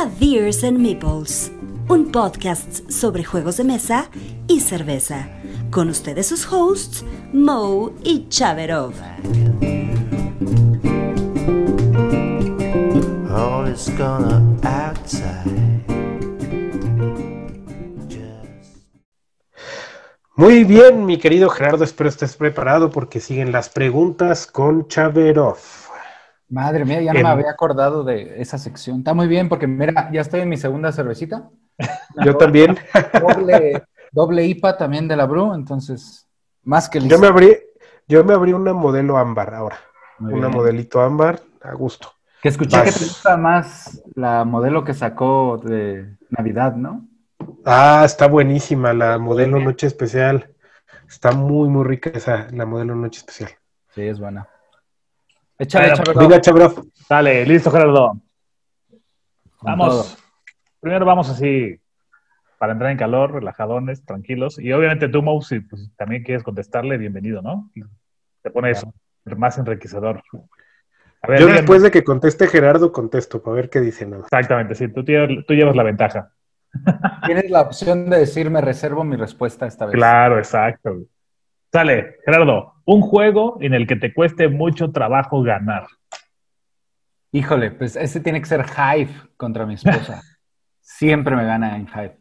[0.00, 1.52] a Beers and Meeples,
[1.88, 4.08] un podcast sobre juegos de mesa
[4.48, 5.28] y cerveza.
[5.70, 7.04] Con ustedes sus hosts,
[7.34, 8.94] Mo y Chaverov.
[13.98, 14.40] Gonna.
[15.02, 15.22] Just
[20.34, 25.89] Muy bien, mi querido Gerardo, espero estés preparado porque siguen las preguntas con Chaverov.
[26.50, 28.98] Madre mía, ya no me había acordado de esa sección.
[28.98, 31.48] Está muy bien porque mira, ya estoy en mi segunda cervecita.
[32.24, 32.76] Yo también.
[33.20, 36.28] Doble, doble IPA también de la Bru, entonces
[36.64, 37.14] más que listo.
[37.14, 37.56] Yo me abrí,
[38.08, 39.78] yo me abrí una modelo ámbar ahora.
[40.18, 40.58] Muy Una bien.
[40.58, 42.12] modelito ámbar a gusto.
[42.42, 47.06] Que escuché que te gusta más la modelo que sacó de Navidad, ¿no?
[47.64, 50.52] Ah, está buenísima la modelo noche especial.
[51.08, 53.50] Está muy, muy rica esa, la modelo noche especial.
[53.94, 54.48] Sí, es buena.
[55.60, 56.86] Échale, Venga, Chaverov.
[57.08, 58.16] Dale, listo, Gerardo.
[59.60, 60.16] Vamos.
[60.80, 61.78] Primero vamos así,
[62.58, 64.58] para entrar en calor, relajadones, tranquilos.
[64.58, 67.70] Y obviamente tú, Mo, si pues, también quieres contestarle, bienvenido, ¿no?
[68.42, 68.86] Te pones
[69.36, 70.22] más enriquecedor.
[71.22, 74.22] A ver, Yo díganme- después de que conteste Gerardo, contesto para ver qué dice nada.
[74.22, 76.32] Exactamente, sí, tú, tienes- tú llevas la ventaja.
[77.26, 79.94] Tienes la opción de decir me reservo mi respuesta esta vez.
[79.94, 81.00] Claro, exacto.
[81.72, 85.86] Sale, Gerardo, un juego en el que te cueste mucho trabajo ganar.
[87.32, 90.22] Híjole, pues ese tiene que ser Hive contra mi esposa.
[90.80, 92.18] Siempre me gana en Hive.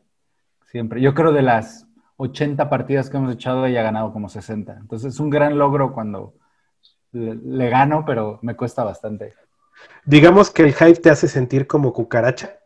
[0.66, 1.02] Siempre.
[1.02, 4.78] Yo creo de las 80 partidas que hemos echado, ella ha ganado como 60.
[4.82, 6.36] Entonces es un gran logro cuando
[7.12, 9.34] le, le gano, pero me cuesta bastante.
[10.06, 12.60] Digamos que el hype te hace sentir como cucaracha.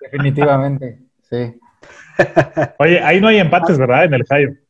[0.00, 1.60] Definitivamente, sí.
[2.78, 4.04] Oye, ahí no hay empates, ¿verdad?
[4.04, 4.69] En el Hive.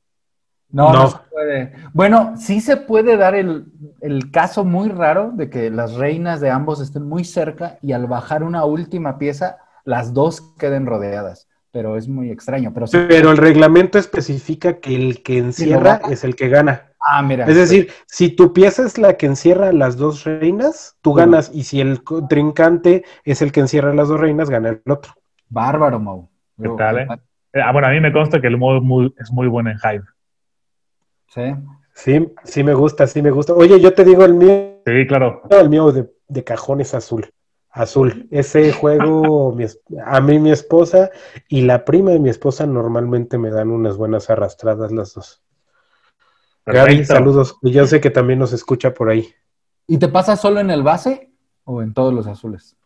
[0.73, 1.09] No, no, No.
[1.11, 1.73] se puede.
[1.93, 3.67] Bueno, sí se puede dar el,
[4.01, 8.07] el caso muy raro de que las reinas de ambos estén muy cerca y al
[8.07, 11.49] bajar una última pieza, las dos queden rodeadas.
[11.73, 12.73] Pero es muy extraño.
[12.75, 12.99] Pero sí.
[13.09, 16.83] Pero el reglamento especifica que el que encierra es el que gana.
[17.01, 17.47] Ah, mira.
[17.47, 21.51] Es decir, si tu pieza es la que encierra a las dos reinas, tú ganas.
[21.55, 25.15] Y si el contrincante es el que encierra a las dos reinas, gana el otro.
[25.49, 26.29] Bárbaro, Mau.
[26.61, 27.07] ¿Qué tal, eh?
[27.53, 29.77] Eh, Ah, bueno, a mí me consta que el modo muy- es muy bueno en
[29.79, 30.05] Hive.
[31.33, 31.43] Sí.
[31.95, 33.53] Sí, sí me gusta, sí me gusta.
[33.55, 35.43] Oye, yo te digo el mío, Sí, claro.
[35.51, 37.31] el mío de, de cajón es azul.
[37.71, 38.27] Azul.
[38.31, 39.65] Ese juego, mi
[40.05, 41.11] a mí mi esposa
[41.49, 45.43] y la prima de mi esposa normalmente me dan unas buenas arrastradas las dos.
[46.67, 47.57] Gaby, saludos.
[47.63, 49.29] Y yo sé que también nos escucha por ahí.
[49.87, 51.33] ¿Y te pasa solo en el base
[51.65, 52.77] o en todos los azules?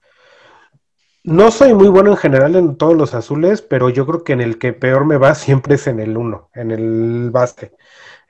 [1.23, 4.43] No soy muy bueno en general en todos los azules, pero yo creo que en
[4.43, 7.73] el que peor me va siempre es en el 1, en el base.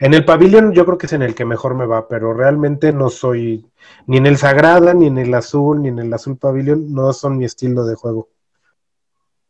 [0.05, 2.93] En el pabellón yo creo que es en el que mejor me va, pero realmente
[2.93, 3.65] no soy
[4.07, 7.39] ni en el Sagrada, ni en el azul, ni en el azul pabellón, no son
[7.39, 8.29] mi estilo de juego.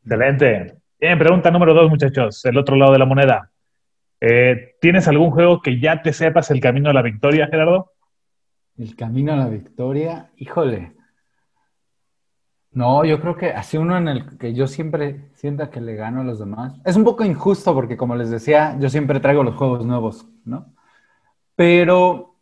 [0.05, 0.77] Excelente.
[1.01, 2.45] Bien, pregunta número dos, muchachos.
[2.45, 3.51] El otro lado de la moneda.
[4.21, 7.91] Eh, ¿Tienes algún juego que ya te sepas el camino a la victoria, Gerardo?
[8.79, 10.93] El camino a la victoria, híjole.
[12.75, 16.23] No, yo creo que así uno en el que yo siempre sienta que le gano
[16.23, 16.75] a los demás.
[16.85, 20.75] Es un poco injusto porque, como les decía, yo siempre traigo los juegos nuevos, ¿no?
[21.57, 22.37] Pero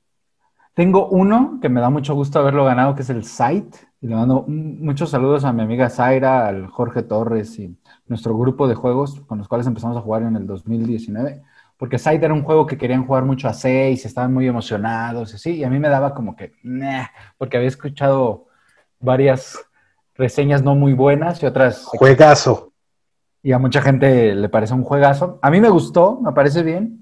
[0.74, 3.76] tengo uno que me da mucho gusto haberlo ganado, que es el Sight.
[4.00, 7.76] Y le mando muchos saludos a mi amiga Zaira, al Jorge Torres y
[8.06, 11.42] nuestro grupo de juegos con los cuales empezamos a jugar en el 2019.
[11.78, 15.36] Porque Sight era un juego que querían jugar mucho a seis, estaban muy emocionados y
[15.36, 15.50] así.
[15.56, 17.06] Y a mí me daba como que, "Nah",
[17.38, 18.46] porque había escuchado
[19.00, 19.58] varias
[20.14, 22.72] reseñas no muy buenas y otras Juegazo.
[23.42, 25.38] y a mucha gente le parece un juegazo.
[25.42, 27.00] A mí me gustó, me parece bien,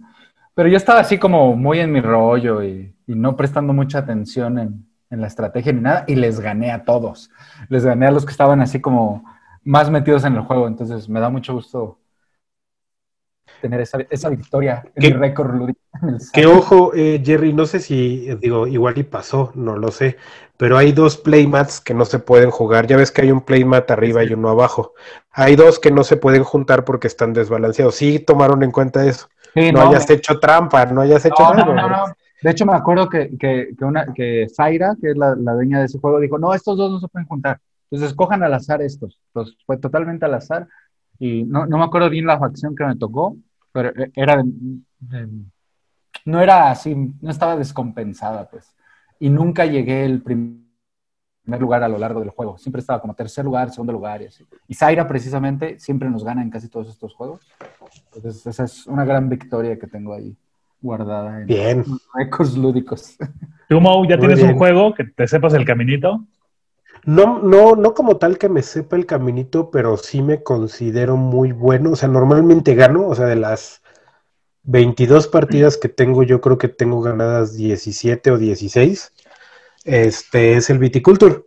[0.55, 4.59] pero yo estaba así como muy en mi rollo y, y no prestando mucha atención
[4.59, 7.31] en, en la estrategia ni nada, y les gané a todos.
[7.69, 9.25] Les gané a los que estaban así como
[9.65, 11.99] más metidos en el juego, entonces me da mucho gusto
[13.61, 15.71] tener esa, esa victoria en ¿Qué- mi récord
[16.33, 20.17] Que ojo, eh, Jerry, no sé si, eh, digo, igual y pasó, no lo sé,
[20.57, 22.87] pero hay dos playmats que no se pueden jugar.
[22.87, 24.93] Ya ves que hay un playmat arriba y uno abajo.
[25.33, 27.95] Hay dos que no se pueden juntar porque están desbalanceados.
[27.97, 29.29] Sí tomaron en cuenta eso.
[29.55, 31.75] Sí, No, no, hayas hecho trampa, no hayas hecho No, no, algo.
[31.75, 32.05] no, no.
[32.43, 35.81] De hecho, me acuerdo que, que, que, una, que Zaira, que es la, la dueña
[35.81, 37.61] de ese juego, dijo, no, estos dos no se pueden juntar.
[37.91, 39.19] Entonces, escojan al azar estos.
[39.29, 40.67] Entonces, fue totalmente al azar.
[41.19, 43.37] Y no, no me acuerdo bien la facción que me tocó,
[43.73, 44.37] pero e- era...
[44.43, 45.29] de- de-
[46.25, 48.75] no era así, no estaba descompensada, pues.
[49.19, 50.67] Y nunca llegué el prim-
[51.43, 52.59] primer lugar a lo largo del juego.
[52.59, 54.47] Siempre estaba como tercer lugar, segundo lugar y así.
[54.69, 57.41] Y Zaira, precisamente, siempre nos gana en casi todos estos juegos.
[58.15, 60.37] Entonces, esa es una gran victoria que tengo ahí
[60.81, 61.85] guardada en Bien.
[62.15, 63.17] récords lúdicos.
[63.69, 64.51] ¿Tú, Mo, ya Muy tienes bien.
[64.53, 66.25] un juego que te sepas el caminito?
[67.05, 71.53] No, no, no como tal que me sepa el caminito, pero sí me considero muy
[71.53, 71.93] bueno.
[71.93, 73.83] O sea, normalmente gano, o sea, de las
[74.65, 79.13] 22 partidas que tengo, yo creo que tengo ganadas 17 o 16.
[79.85, 81.45] Este es el Viticulture.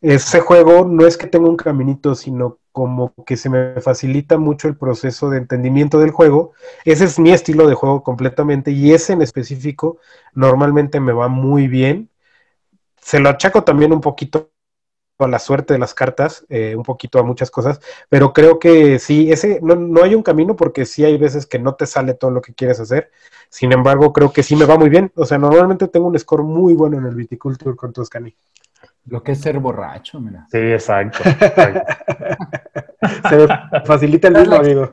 [0.00, 4.68] Ese juego no es que tenga un caminito, sino como que se me facilita mucho
[4.68, 6.52] el proceso de entendimiento del juego.
[6.84, 9.98] Ese es mi estilo de juego completamente y ese en específico
[10.34, 12.10] normalmente me va muy bien.
[13.00, 14.50] Se lo achaco también un poquito
[15.24, 18.98] a la suerte de las cartas, eh, un poquito a muchas cosas, pero creo que
[18.98, 22.14] sí, ese no, no, hay un camino porque sí hay veces que no te sale
[22.14, 23.10] todo lo que quieres hacer.
[23.48, 25.10] Sin embargo, creo que sí me va muy bien.
[25.14, 28.34] O sea, normalmente tengo un score muy bueno en el Viticulture con Toscani.
[29.06, 30.46] Lo que es ser borracho, mira.
[30.50, 31.18] Sí, exacto.
[31.28, 31.80] exacto.
[33.28, 33.46] Se me
[33.84, 34.92] facilita el mismo, amigo.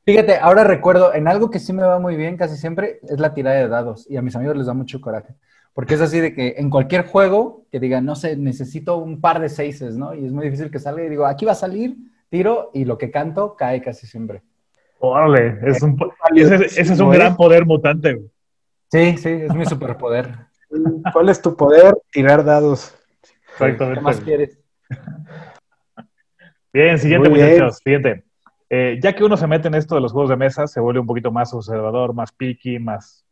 [0.05, 3.33] Fíjate, ahora recuerdo, en algo que sí me va muy bien casi siempre es la
[3.33, 5.35] tirada de dados y a mis amigos les da mucho coraje.
[5.77, 9.39] Porque es así de que en cualquier juego que digan, no sé, necesito un par
[9.39, 10.15] de seises, ¿no?
[10.15, 11.97] Y es muy difícil que salga y digo, aquí va a salir,
[12.31, 14.41] tiro y lo que canto cae casi siempre.
[14.97, 15.95] Órale, es un,
[16.35, 18.15] ese, ese es un gran poder mutante.
[18.15, 18.27] güey.
[18.91, 20.47] Sí, sí, es mi superpoder.
[21.13, 21.95] ¿Cuál es tu poder?
[22.11, 22.97] Tirar dados.
[23.51, 23.99] Exactamente.
[23.99, 24.59] ¿Qué más quieres?
[26.73, 27.51] Bien, siguiente Muy bien.
[27.51, 28.23] muchachos, siguiente.
[28.71, 31.01] Eh, ya que uno se mete en esto de los juegos de mesa, se vuelve
[31.01, 33.23] un poquito más observador, más picky, más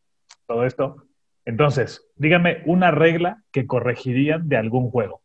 [0.45, 1.04] todo esto.
[1.45, 5.21] Entonces, díganme una regla que corregirían de algún juego.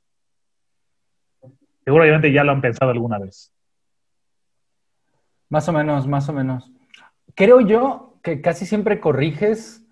[1.85, 3.53] Seguramente ya lo han pensado alguna vez.
[5.49, 6.71] Más o menos, más o menos.
[7.35, 9.85] Creo yo que casi siempre corriges,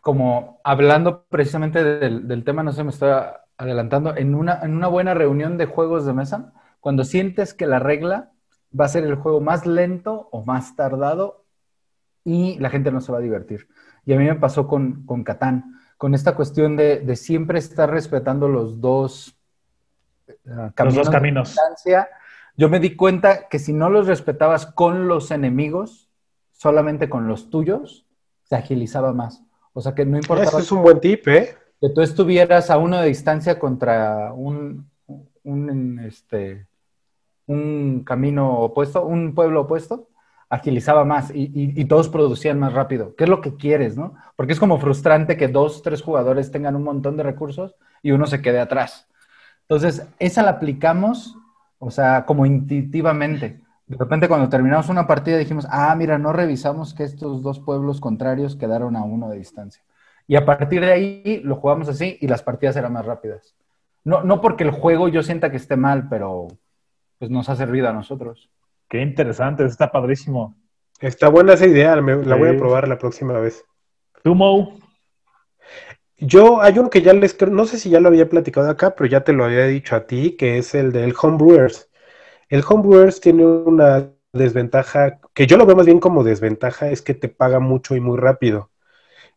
[0.00, 3.12] como hablando precisamente del, tema, no sé, me estoy
[3.56, 7.78] adelantando, en una, en una buena reunión de juegos de mesa, cuando sientes que la
[7.78, 8.32] regla
[8.78, 11.44] va a ser el juego más lento o más tardado
[12.24, 13.68] y la gente no se va a divertir.
[14.04, 17.90] Y a mí me pasó con, con Catán, con esta cuestión de, de siempre estar
[17.90, 19.36] respetando los dos
[20.46, 21.48] uh, Los dos de caminos.
[21.48, 22.08] distancia.
[22.56, 26.10] Yo me di cuenta que si no los respetabas con los enemigos,
[26.52, 28.06] solamente con los tuyos,
[28.44, 29.42] se agilizaba más.
[29.72, 31.56] O sea que no importaba Ese es un buen tip, ¿eh?
[31.80, 34.90] que tú estuvieras a uno de distancia contra un,
[35.44, 36.66] un, este,
[37.46, 40.09] un camino opuesto, un pueblo opuesto,
[40.50, 43.14] agilizaba más y, todos producían más rápido.
[43.14, 44.14] ¿Qué es lo que quieres, no?
[44.34, 48.26] Porque es como frustrante que dos, tres jugadores tengan un montón de recursos y uno
[48.26, 49.08] se quede atrás.
[49.62, 51.36] Entonces, esa la aplicamos,
[51.78, 53.60] o sea, como intuitivamente.
[53.86, 58.00] De repente, cuando terminamos una partida, dijimos, ah, mira, no revisamos que estos dos pueblos
[58.00, 59.82] contrarios quedaron a uno de distancia.
[60.26, 63.54] Y a partir de ahí lo jugamos así y las partidas eran más rápidas.
[64.02, 66.48] No, no porque el juego yo sienta que esté mal, pero
[67.20, 68.50] pues nos ha servido a nosotros.
[68.90, 70.56] Qué interesante, está padrísimo.
[71.00, 72.40] Está buena esa idea, me, la sí.
[72.40, 73.64] voy a probar la próxima vez.
[74.24, 74.80] ¿Tú, Mo?
[76.18, 79.08] Yo, hay uno que ya les, no sé si ya lo había platicado acá, pero
[79.08, 81.88] ya te lo había dicho a ti, que es el del Homebrewers.
[82.48, 87.14] El Homebrewers tiene una desventaja, que yo lo veo más bien como desventaja, es que
[87.14, 88.72] te paga mucho y muy rápido.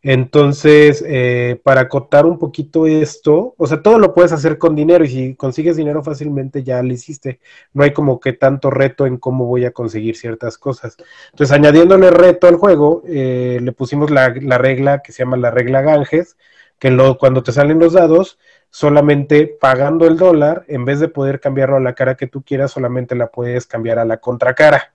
[0.06, 5.02] Entonces, eh, para acotar un poquito esto, o sea, todo lo puedes hacer con dinero
[5.02, 7.40] y si consigues dinero fácilmente ya lo hiciste.
[7.72, 10.98] No hay como que tanto reto en cómo voy a conseguir ciertas cosas.
[11.30, 15.50] Entonces, añadiéndole reto al juego, eh, le pusimos la, la, regla que se llama la
[15.50, 16.36] regla Ganges,
[16.78, 21.76] que cuando te salen los dados, solamente pagando el dólar, en vez de poder cambiarlo
[21.76, 24.93] a la cara que tú quieras, solamente la puedes cambiar a la contracara.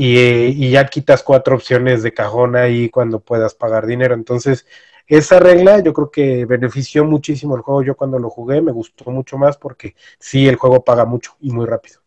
[0.00, 4.14] Y, y, ya quitas cuatro opciones de cajón ahí cuando puedas pagar dinero.
[4.14, 4.64] Entonces,
[5.08, 7.82] esa regla yo creo que benefició muchísimo el juego.
[7.82, 11.50] Yo cuando lo jugué me gustó mucho más porque sí, el juego paga mucho y
[11.50, 12.00] muy rápido.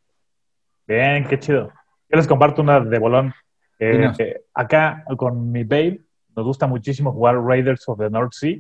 [0.88, 1.74] Bien, qué chido.
[2.10, 3.34] Yo les comparto una de bolón.
[3.78, 6.02] Eh, eh, acá con mi babe
[6.34, 8.60] nos gusta muchísimo jugar Raiders of the North Sea.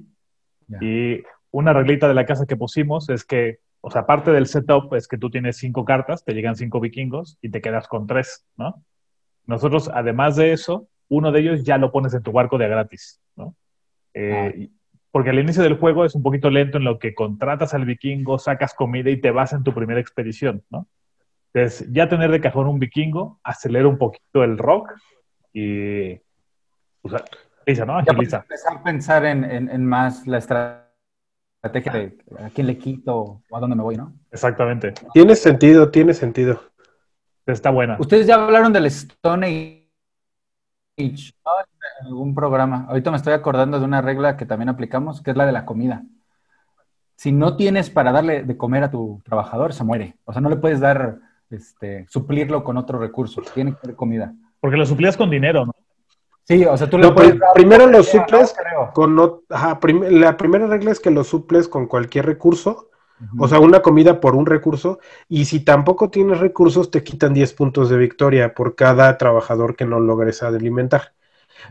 [0.67, 0.79] Yeah.
[0.81, 4.93] Y una reglita de la casa que pusimos es que, o sea, parte del setup
[4.95, 8.45] es que tú tienes cinco cartas, te llegan cinco vikingos y te quedas con tres,
[8.57, 8.83] ¿no?
[9.45, 13.21] Nosotros, además de eso, uno de ellos ya lo pones en tu barco de gratis,
[13.35, 13.55] ¿no?
[14.13, 14.77] Eh, ah.
[15.11, 18.39] Porque al inicio del juego es un poquito lento en lo que contratas al vikingo,
[18.39, 20.87] sacas comida y te vas en tu primera expedición, ¿no?
[21.53, 24.93] Entonces, ya tener de cajón un vikingo acelera un poquito el rock
[25.51, 26.13] y...
[27.01, 27.25] O sea,
[27.61, 27.97] agiliza, ¿no?
[27.97, 28.37] Agiliza.
[28.37, 33.57] empezar a pensar en, en, en más la estrategia de a quién le quito o
[33.57, 34.13] a dónde me voy, ¿no?
[34.31, 34.93] Exactamente.
[35.13, 36.61] Tiene sentido, tiene sentido.
[37.45, 37.97] Está buena.
[37.99, 39.47] Ustedes ya hablaron del Stone
[40.97, 41.51] Age ¿no?
[42.01, 42.85] en algún programa.
[42.89, 45.65] Ahorita me estoy acordando de una regla que también aplicamos, que es la de la
[45.65, 46.03] comida.
[47.15, 50.15] Si no tienes para darle de comer a tu trabajador, se muere.
[50.25, 51.19] O sea, no le puedes dar,
[51.49, 53.41] este, suplirlo con otro recurso.
[53.53, 54.33] Tiene que tener comida.
[54.59, 55.73] Porque lo suplías con dinero, ¿no?
[56.43, 60.01] Sí, o sea, tú no, le puedes dar primero lo suples no, con ajá, prim
[60.01, 62.89] la primera regla es que lo suples con cualquier recurso
[63.37, 64.99] O sea, una comida por un recurso.
[65.29, 69.85] Y si tampoco tienes recursos, te quitan 10 puntos de victoria por cada trabajador que
[69.85, 71.13] no logres alimentar.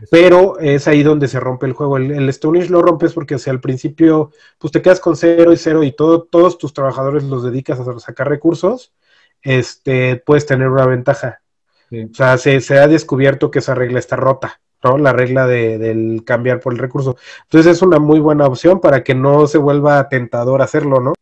[0.09, 1.97] Pero es ahí donde se rompe el juego.
[1.97, 5.51] El, el Stone Age lo rompes porque hacia al principio, pues te quedas con cero
[5.51, 8.93] y cero y todo, todos tus trabajadores los dedicas a sacar recursos,
[9.41, 11.41] este, puedes tener una ventaja.
[11.89, 12.07] Sí.
[12.09, 14.97] O sea, se, se ha descubierto que esa regla está rota, ¿no?
[14.97, 17.17] La regla de, del cambiar por el recurso.
[17.43, 21.13] Entonces es una muy buena opción para que no se vuelva tentador hacerlo, ¿no?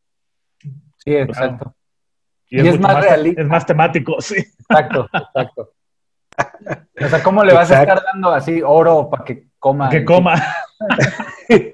[1.10, 1.74] Sí, exacto.
[2.50, 3.42] Y, Y es, es mucho más más, realista.
[3.42, 4.36] es más temático, sí.
[4.38, 5.74] Exacto, exacto.
[7.01, 9.89] O sea, ¿cómo le vas a estar dando así oro para que coma?
[9.89, 10.36] Que coma.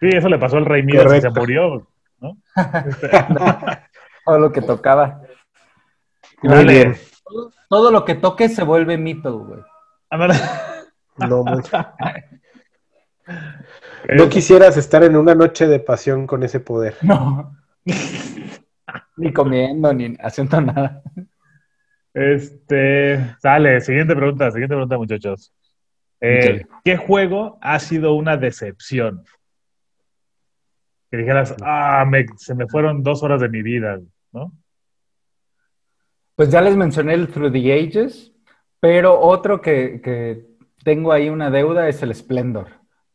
[0.00, 1.88] Sí, eso le pasó al rey Midas que se murió.
[2.20, 2.36] ¿no?
[4.24, 5.22] Todo lo que tocaba.
[6.42, 6.72] Muy Dale.
[6.72, 6.96] bien.
[7.24, 9.60] Todo, todo lo que toque se vuelve mito, güey.
[11.18, 12.24] No, Eh,
[14.16, 16.96] no quisieras estar en una noche de pasión con ese poder.
[17.02, 17.56] No.
[19.16, 21.02] ni comiendo, ni haciendo nada.
[22.14, 25.52] Este, sale, siguiente pregunta, siguiente pregunta, muchachos.
[26.20, 29.24] Eh, ¿Qué juego ha sido una decepción?
[31.10, 33.98] Que dijeras, ah, me- se me fueron dos horas de mi vida,
[34.32, 34.52] ¿no?
[36.34, 38.32] Pues ya les mencioné el Through the Ages,
[38.80, 40.46] pero otro que, que
[40.84, 42.68] tengo ahí una deuda es el Splendor,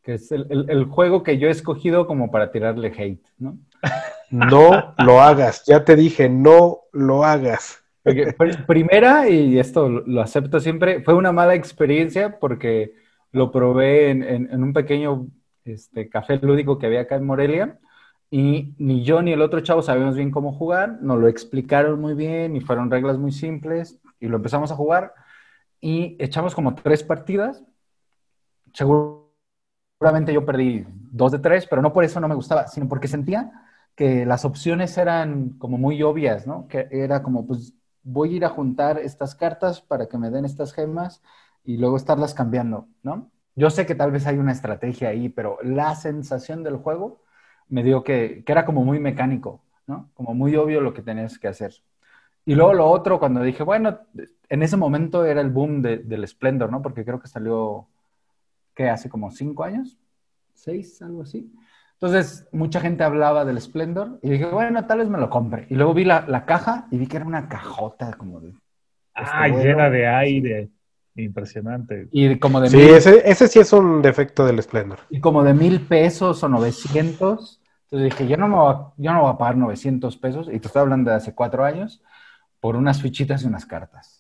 [0.04, 3.58] que es el, el- el juego que yo he escogido como para tirarle hate, ¿no?
[4.30, 5.64] No lo hagas.
[5.68, 7.84] Ya te dije, no lo hagas.
[8.04, 12.94] Porque pr- primera, y esto lo acepto siempre, fue una mala experiencia porque
[13.32, 15.28] lo probé en, en- en un pequeño
[15.66, 17.80] este, café lúdico que había acá en Morelia
[18.32, 22.16] y ni yo ni el otro chavo sabíamos bien cómo jugar, nos lo explicaron muy
[22.16, 25.14] bien y fueron reglas muy simples y lo empezamos a jugar
[25.80, 27.64] y echamos como tres partidas.
[30.04, 33.08] Seguramente yo perdí dos de tres, pero no por eso no me gustaba, sino porque
[33.08, 33.52] sentía
[33.96, 36.68] que las opciones eran como muy obvias, ¿no?
[36.68, 40.46] Que era como, pues voy a ir a juntar estas cartas para que me den
[40.46, 41.22] estas gemas
[41.64, 43.32] y luego estarlas cambiando, ¿no?
[43.56, 47.22] Yo sé que tal vez hay una estrategia ahí, pero la sensación del juego
[47.70, 50.10] me dio que, que era como muy mecánico, ¿no?
[50.16, 51.74] Como muy obvio lo que tenías que hacer.
[52.46, 54.00] Y luego lo otro, cuando dije, bueno,
[54.50, 56.82] en ese momento era el boom de- del Splendor, ¿no?
[56.82, 57.88] Porque creo que salió,
[58.76, 58.90] ¿qué?
[58.90, 59.98] Hace como cinco años,
[60.54, 61.52] seis, algo así.
[61.94, 65.68] Entonces, mucha gente hablaba del Splendor y dije, bueno, tal vez me lo compre.
[65.70, 68.54] Y luego vi la, la caja y vi que era una cajota como de...
[69.16, 70.70] Ah, Este, llena de aire.
[71.16, 72.10] Impresionante.
[72.12, 75.00] Y como de, Sí, mil, ese, ese sí es un defecto del Splendor.
[75.10, 77.62] y como de mil pesos o 900.
[77.92, 80.60] Entonces dije, yo no, me voy a, yo no voy a pagar 900 pesos, y
[80.60, 82.02] te estoy hablando de hace cuatro años,
[82.60, 84.13] por unas fichitas y unas cartas.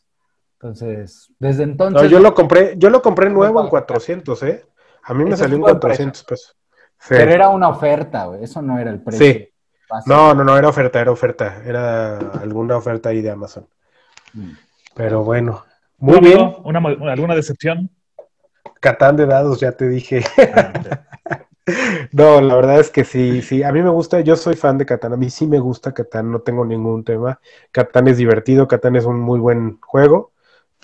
[0.63, 2.03] Entonces, desde entonces...
[2.03, 4.65] No, yo lo compré, yo lo compré nuevo en 400, ¿eh?
[5.03, 6.55] A mí me salió en buen 400 pesos.
[6.99, 7.09] Sí.
[7.09, 8.45] Pero era una oferta, güey.
[8.45, 9.25] Eso no era el precio.
[9.25, 9.49] Sí.
[10.05, 11.61] No, no, no, era oferta, era oferta.
[11.65, 13.67] Era alguna oferta ahí de Amazon.
[14.33, 14.51] Mm.
[14.95, 15.65] Pero bueno,
[15.99, 16.39] ¿Tú, muy bien.
[16.39, 17.89] amigo, una mo- ¿Alguna decepción?
[18.79, 20.23] Catán de dados, ya te dije.
[22.11, 24.85] No, la verdad es que sí, sí, a mí me gusta, yo soy fan de
[24.85, 27.39] Catán, a mí sí me gusta Catán, no tengo ningún tema.
[27.71, 30.33] Catán es divertido, Catán es un muy buen juego,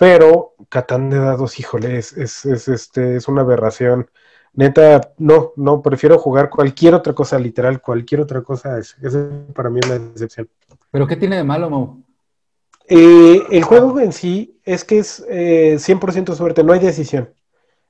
[0.00, 4.10] pero Catán de dados, híjole, es, es, es, este, es una aberración.
[4.54, 9.14] Neta, no, no, prefiero jugar cualquier otra cosa, literal, cualquier otra cosa, es, es
[9.52, 10.48] para mí una decepción.
[10.90, 12.02] ¿Pero qué tiene de malo, Mau?
[12.88, 17.34] Eh, el juego en sí es que es eh, 100% suerte, no hay decisión.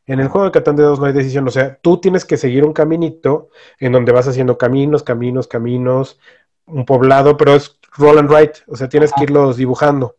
[0.04, 2.36] En el juego de Catán de dados no hay decisión, o sea, tú tienes que
[2.36, 6.18] seguir un caminito en donde vas haciendo caminos, caminos, caminos,
[6.66, 10.16] un poblado, pero es roll and write, o sea, tienes que irlos dibujando.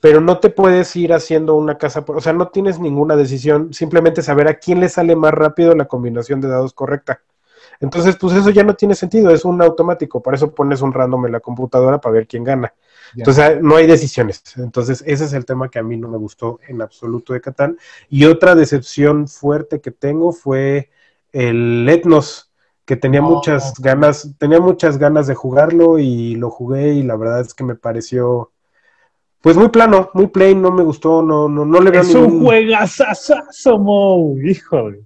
[0.00, 3.72] Pero no te puedes ir haciendo una casa, por- o sea, no tienes ninguna decisión,
[3.72, 7.22] simplemente saber a quién le sale más rápido la combinación de dados correcta.
[7.80, 11.26] Entonces, pues eso ya no tiene sentido, es un automático, por eso pones un random
[11.26, 12.72] en la computadora para ver quién gana.
[13.14, 13.22] Ya.
[13.22, 14.42] Entonces, no hay decisiones.
[14.56, 17.78] Entonces, ese es el tema que a mí no me gustó en absoluto de Catán.
[18.08, 20.90] Y otra decepción fuerte que tengo fue
[21.32, 22.52] el Etnos,
[22.84, 23.30] que tenía No.
[23.30, 27.64] muchas ganas, tenía muchas ganas de jugarlo y lo jugué y la verdad es que
[27.64, 28.52] me pareció
[29.40, 32.44] pues muy plano, muy plain, no me gustó, no, no, no le veo Es un
[32.44, 34.34] juegazazazo, Mo.
[34.42, 35.04] Híjole.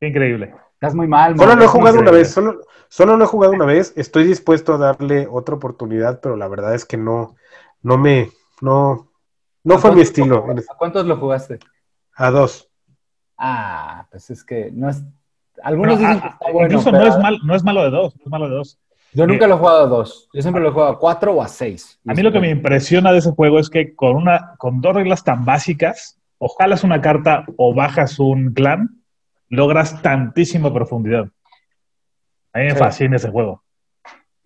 [0.00, 0.54] Qué increíble.
[0.74, 3.66] Estás muy mal, Solo lo he jugado una vez, solo, solo lo he jugado una
[3.66, 7.36] vez, estoy dispuesto a darle otra oportunidad, pero la verdad es que no,
[7.82, 8.30] no me,
[8.60, 9.12] no,
[9.62, 10.44] no ¿A fue mi estilo.
[10.44, 11.60] ¿A cuántos lo jugaste?
[12.16, 12.68] A dos.
[13.38, 15.02] Ah, pues es que no es.
[15.62, 16.66] Algunos Pero, dicen ah, que está bueno.
[16.68, 18.16] Incluso pero no, es mal, no es malo de dos.
[18.16, 18.80] No es malo de dos.
[19.14, 20.28] Yo nunca lo he jugado a dos.
[20.32, 22.00] Yo siempre lo he jugado a cuatro o a seis.
[22.06, 24.94] A mí lo que me impresiona de ese juego es que con, una, con dos
[24.94, 29.02] reglas tan básicas, o jalas una carta o bajas un clan,
[29.48, 31.28] logras tantísima profundidad.
[32.54, 32.78] A mí me Sí.
[32.78, 33.62] fascina ese juego.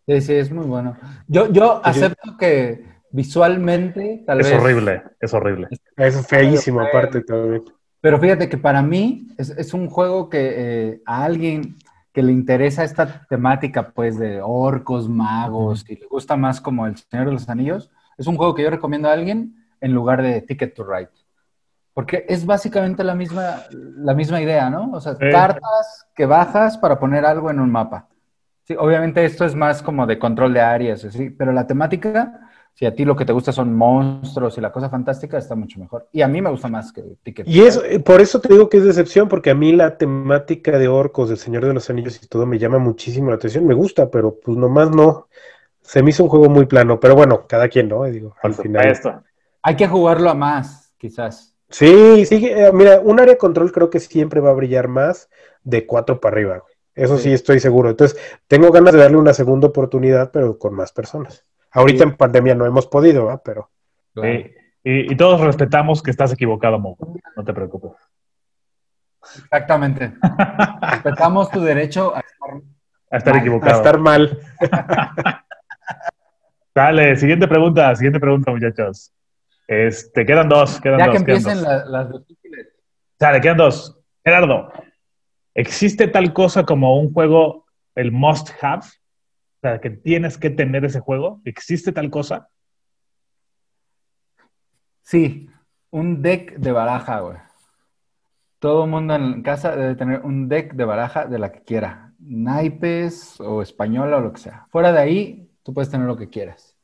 [0.06, 0.96] Sí, sí, es muy bueno.
[1.26, 4.60] Yo, yo acepto que visualmente, tal Es vez.
[4.60, 5.68] horrible, es horrible.
[5.96, 7.62] Es feísimo aparte también.
[8.00, 11.76] Pero fíjate que para mí es, es un juego que eh, a alguien
[12.16, 16.96] que le interesa esta temática, pues, de orcos, magos, y le gusta más como El
[16.96, 20.40] Señor de los Anillos, es un juego que yo recomiendo a alguien en lugar de
[20.40, 21.10] Ticket to Ride.
[21.92, 24.92] Porque es básicamente la misma, la misma idea, ¿no?
[24.92, 25.26] O sea, Sí.
[25.30, 28.08] cartas que bajas para poner algo en un mapa.
[28.62, 32.45] Sí, obviamente esto es más como de control de áreas, así, pero la temática,
[32.76, 35.80] si a ti lo que te gusta son monstruos y la cosa fantástica, está mucho
[35.80, 36.08] mejor.
[36.12, 37.94] Y a mí me gusta más que Ticket Y eso, Ride.
[37.94, 41.30] eh, por eso te digo que es decepción, porque a mí la temática de orcos,
[41.30, 43.66] del Señor de los Anillos y todo me llama muchísimo la atención.
[43.66, 45.28] Me gusta, pero pues nomás no.
[45.80, 48.04] Se me hizo un juego muy plano, pero bueno, cada quien, ¿no?
[48.04, 49.00] Digo, al final.
[49.62, 51.54] Hay que jugarlo a más, quizás.
[51.70, 55.30] Sí, sí, eh, mira, un área de control creo que siempre va a brillar más
[55.64, 56.74] de cuatro para arriba, güey.
[56.94, 57.24] Eso sí.
[57.24, 57.32] Sí.
[57.32, 57.88] estoy seguro.
[57.88, 61.46] Entonces, tengo ganas de darle una segunda oportunidad, pero con más personas.
[61.76, 62.10] Ahorita Sí.
[62.10, 63.38] en pandemia no hemos podido, ¿va?
[63.42, 63.70] Pero
[64.14, 64.50] Sí.
[64.82, 66.96] Y, y todos respetamos que estás equivocado, Mo.
[67.36, 67.92] No te preocupes.
[69.20, 70.12] Exactamente.
[70.80, 72.60] Respetamos tu derecho a estar
[73.10, 73.40] A estar Mal.
[73.40, 73.76] a equivocado.
[73.76, 74.38] estar mal.
[76.74, 79.12] Dale, siguiente pregunta, siguiente pregunta, muchachos.
[79.66, 81.16] Este, quedan dos, quedan Ya dos.
[81.18, 81.62] que quedan empiecen dos.
[81.66, 82.68] la- las difíciles.
[83.18, 83.98] Dale, quedan dos.
[84.24, 84.70] Gerardo,
[85.54, 88.82] ¿existe tal cosa como un juego, el must have?
[89.56, 91.40] O sea, que tienes que tener ese juego.
[91.44, 92.48] ¿Existe tal cosa?
[95.02, 95.48] Sí,
[95.90, 97.38] un deck de baraja, güey.
[98.58, 102.12] Todo mundo en casa debe tener un deck de baraja de la que quiera.
[102.18, 104.66] Naipes o española o lo que sea.
[104.70, 106.76] Fuera de ahí, tú puedes tener lo que quieras.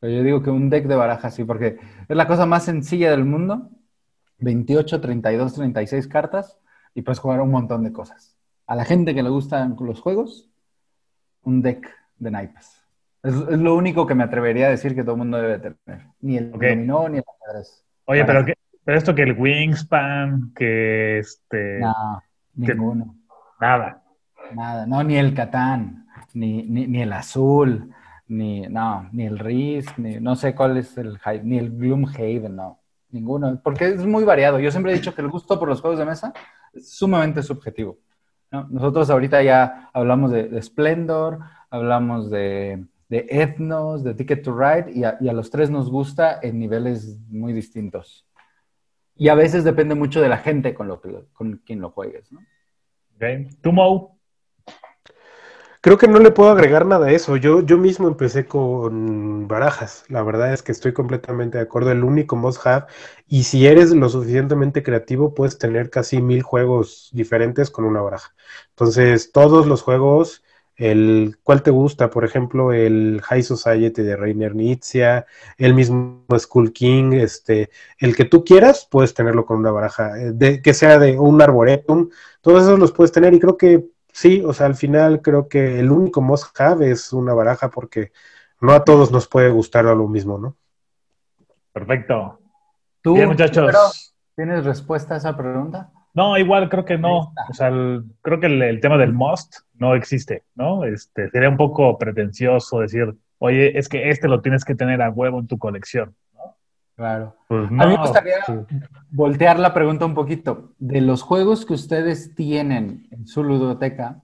[0.00, 3.10] Pero yo digo que un deck de baraja sí, porque es la cosa más sencilla
[3.10, 3.70] del mundo.
[4.38, 6.58] 28, 32, 36 cartas
[6.94, 8.36] y puedes jugar un montón de cosas.
[8.66, 10.48] A la gente que le gustan los juegos,
[11.42, 12.84] un deck de naipes.
[13.22, 16.06] Es, es lo único que me atrevería a decir que todo el mundo debe tener.
[16.20, 16.62] Ni el Ok.
[16.62, 17.84] dominó ni el ajedrez.
[18.04, 18.54] Oye, pero, qué-
[18.84, 21.80] pero esto que el Wingspan, que este.
[21.80, 22.22] No,
[22.64, 23.14] que- ninguno.
[23.60, 24.02] Nada.
[24.54, 24.86] Nada.
[24.86, 27.92] No, ni el Catán, ni, ni, ni el Azul,
[28.28, 32.80] ni, no, ni el Risk, ni, no sé cuál es el ni el Gloomhaven, no.
[33.10, 33.60] Ninguno.
[33.62, 34.58] Porque es muy variado.
[34.58, 36.32] Yo siempre he dicho que el gusto por los juegos de mesa
[36.72, 37.98] es sumamente subjetivo.
[38.50, 38.66] ¿no?
[38.70, 44.92] Nosotros ahorita ya hablamos de, de Splendor, hablamos de, de Ethnos, de Ticket to Ride,
[44.92, 48.26] y a, y a los tres nos gusta en niveles muy distintos.
[49.14, 52.30] Y a veces depende mucho de la gente con, lo que, con quien lo juegues.
[52.30, 52.40] ¿no?
[53.16, 53.50] ¿ok?
[53.60, 54.18] ¿Tú, Mo?
[55.80, 57.36] Creo que no le puedo agregar nada a eso.
[57.36, 60.04] Yo, yo mismo empecé con barajas.
[60.08, 61.92] La verdad es que estoy completamente de acuerdo.
[61.92, 62.86] El único must have.
[63.28, 68.34] Y si eres lo suficientemente creativo, puedes tener casi mil juegos diferentes con una baraja.
[68.70, 70.42] Entonces, todos los juegos,
[70.78, 72.08] el ¿cuál te gusta?
[72.10, 75.24] Por ejemplo, el High Society de Rainer Nietzsche,
[75.58, 80.18] el mismo Skull King, este, el que tú quieras, puedes tenerlo con una baraja.
[80.18, 82.08] eh, De, que sea de un arboretum,
[82.40, 83.34] todos esos los puedes tener.
[83.34, 83.84] Y creo que
[84.18, 88.10] Sí, o sea, al final creo que el único must have es una baraja porque
[88.60, 90.56] no a todos nos puede gustar a lo mismo, ¿no?
[91.72, 92.40] Perfecto.
[93.00, 94.16] ¿Tú, Bien, muchachos.
[94.34, 95.92] ¿Tienes respuesta a esa pregunta?
[96.18, 97.32] No, igual creo que no.
[97.48, 100.84] O sea, el- creo que el, el tema del must no existe, ¿no?
[100.84, 105.10] Este, sería un poco pretencioso decir, oye, es que este lo tienes que tener a
[105.10, 106.14] huevo en tu colección.
[106.96, 107.36] Claro.
[107.46, 108.00] Pues a mí me no.
[108.00, 108.52] gustaría Sí.
[109.10, 110.72] voltear la pregunta un poquito.
[110.80, 114.20] De los juegos que ustedes tienen en su ludoteca,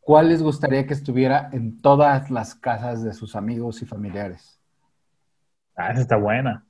[0.00, 4.60] ¿cuál les gustaría que estuviera en todas las casas de sus amigos y familiares?
[5.76, 6.66] Ah, esa está buena.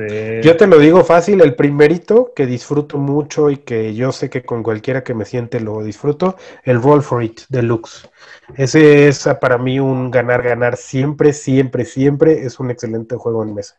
[0.00, 4.30] Este, Yo te lo digo fácil, el primerito que disfruto mucho y que yo sé
[4.30, 8.08] que con cualquiera que me siente lo disfruto, el Roll for It Deluxe.
[8.56, 12.44] Ese es ah, para mí un ganar-ganar siempre, siempre, siempre.
[12.44, 13.76] Es un excelente juego en mesa.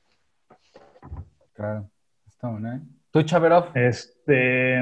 [1.53, 1.89] Claro.
[2.27, 2.79] Está bueno, ¿eh?
[3.11, 3.75] ¿Tú, Chaverov?
[3.75, 4.77] Este,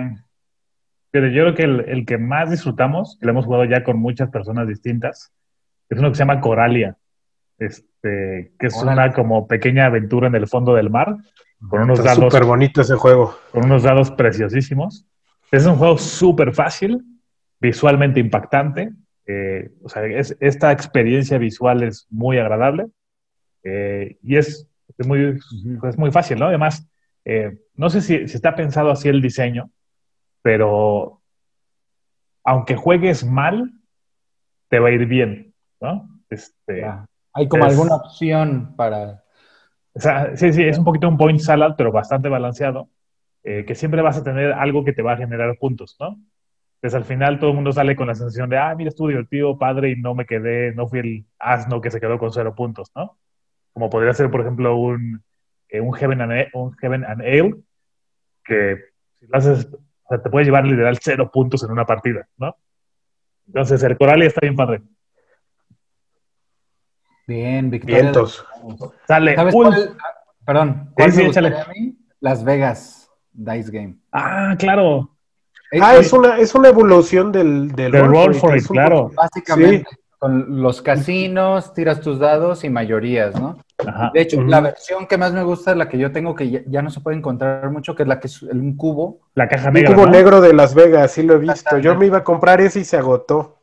[1.12, 3.97] pero yo creo que el, el que más disfrutamos, que lo hemos jugado ya con
[3.97, 5.32] muchas personas distintas,
[5.89, 6.95] es uno que se llama Coralia.
[7.60, 8.91] Este, que es Órale.
[8.93, 11.17] una como pequeña aventura en el fondo del mar,
[11.67, 13.36] con unos Está dados súper bonito ese juego.
[13.52, 15.06] con unos dados preciosísimos.
[15.52, 17.04] Es un juego súper fácil,
[17.60, 18.91] visualmente impactante.
[19.32, 22.88] eh, o sea, es- esta experiencia visual es muy agradable
[23.63, 24.67] eh, y es,
[24.98, 25.38] es muy,
[25.88, 26.45] es muy fácil, ¿no?
[26.48, 26.89] Además,
[27.26, 29.69] eh, no sé si, si está pensado así el diseño,
[30.41, 31.22] pero
[32.43, 33.72] aunque juegues mal,
[34.69, 36.10] te va a ir bien, ¿no?
[36.30, 37.06] Este, Ya.
[37.39, 39.23] ¿Hay como es- alguna opción para...
[39.93, 42.89] O sea, sí, sí, es un poquito un point salad, pero bastante balanceado,
[43.43, 46.19] eh, que siempre vas a tener algo que te va a generar puntos, ¿no?
[46.75, 49.58] Entonces al final todo el mundo sale con la sensación de, ah, mira, estuvo divertido,
[49.58, 52.91] padre, y no me quedé, no fui el asno que se quedó con cero puntos,
[52.95, 53.17] ¿no?
[53.73, 55.21] Como podría ser, por ejemplo, un,
[55.67, 57.56] eh, un, Heaven and, un Heaven and Ale,
[58.43, 58.78] que
[59.19, 62.56] si lo haces, o sea, te puede llevar literal cero puntos en una partida, ¿no?
[63.47, 64.82] Entonces el Coralia está bien padre.
[67.30, 68.02] Bien, Victoria.
[68.02, 68.44] Vientos.
[69.08, 69.96] Sale, ¿Sabes un- cuál?
[70.44, 71.96] Perdón, ¿cuál Sí, me sí, a mí?
[72.22, 73.98] Las Vegas Dice Game.
[74.12, 75.12] Ah, claro.
[75.80, 79.12] Ah, es una, es una evolución del, del Del Roll for It, un claro.
[79.15, 79.86] Básicamente,
[80.18, 83.60] con los casinos, tiras tus dados y mayorías, ¿no?
[83.86, 84.10] Ajá.
[84.12, 86.62] De hecho, la versión que más me gusta es la que yo tengo, que ya,
[86.65, 89.20] ya no se puede encontrar mucho, que es la que es un cubo.
[89.36, 89.94] La caja Un negra.
[89.94, 90.12] cubo ¿no?
[90.12, 91.78] negro de Las Vegas, sí lo he visto.
[91.78, 93.59] Yo me iba a comprar ese y se agotó.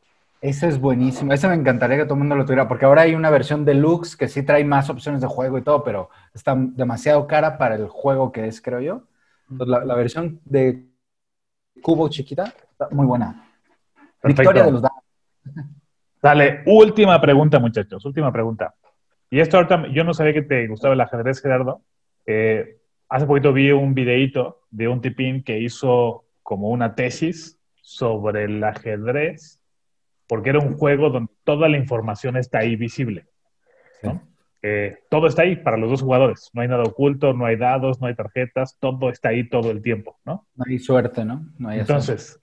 [0.46, 1.32] Ese es buenísimo.
[1.32, 4.16] Ese me encantaría que todo el mundo lo tuviera, porque ahora hay una versión deluxe
[4.16, 7.88] que sí trae más opciones de juego y todo, pero está demasiado cara para el
[7.88, 9.02] juego que es, creo yo.
[9.50, 10.86] Entonces, la, la versión de
[11.82, 13.44] cubo chiquita está muy buena.
[14.20, 14.42] Perfecto.
[14.42, 14.98] Victoria de los dados.
[16.22, 18.72] Dale, última pregunta, muchachos, última pregunta.
[19.28, 21.82] Y esto ahorita, yo no sabía que te gustaba el ajedrez, Gerardo.
[22.24, 22.78] Eh,
[23.08, 28.62] hace poquito vi un videíto de un tipín que hizo como una tesis sobre el
[28.62, 29.55] ajedrez,
[30.26, 33.26] porque era un juego donde toda la información está ahí visible.
[34.02, 34.22] ¿no?
[34.62, 36.50] Eh, todo está ahí para los dos jugadores.
[36.52, 39.80] No hay nada oculto, no hay dados, no hay tarjetas, todo está ahí todo el
[39.82, 40.46] tiempo, ¿no?
[40.54, 41.46] No hay suerte, ¿no?
[41.58, 41.80] No hay.
[41.80, 42.40] Entonces,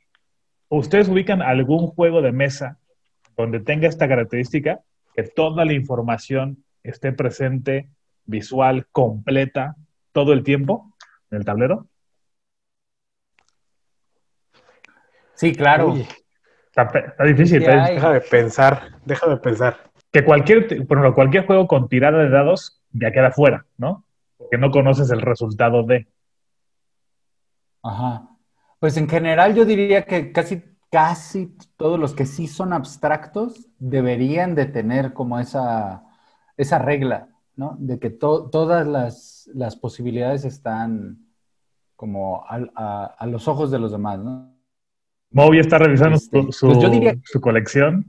[0.70, 2.80] ¿ustedes ubican algún juego de mesa
[3.36, 4.80] donde tenga esta característica?
[5.16, 7.90] Que toda la información esté presente,
[8.26, 9.76] visual, completa,
[10.14, 10.96] todo el tiempo
[11.30, 11.88] en el tablero.
[15.34, 15.92] Sí, claro.
[15.92, 16.08] Uy,
[16.76, 17.60] Está, difícil.
[17.60, 17.80] Sí está hay.
[17.80, 17.96] difícil.
[17.96, 19.78] déjame pensar, déjame pensar.
[20.12, 24.06] Que cualquier, por ejemplo, cualquier juego con tirada de dados ya queda fuera, ¿no?
[24.38, 26.08] Porque no conoces el resultado de.
[27.84, 28.28] Ajá.
[28.80, 34.56] Pues en general yo diría que casi, casi todos los que sí son abstractos deberían
[34.56, 36.04] de tener como esa,
[36.58, 37.76] esa regla, ¿no?
[37.80, 41.28] De que to- todas las, las posibilidades están
[41.96, 44.53] como al- a, a los ojos de los demás, ¿no?
[45.34, 48.06] Moby está revisando Este, su, su- pues yo diría- su colección.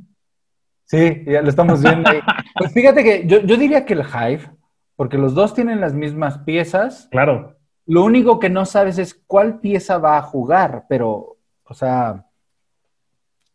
[0.87, 2.20] Sí, ya lo estamos viendo ahí.
[2.56, 4.48] Pues fíjate que yo, yo diría que el Hive,
[4.96, 7.56] porque los dos tienen las mismas piezas, Claro.
[7.87, 12.24] Lo único que no sabes es cuál pieza va a jugar, pero, o sea,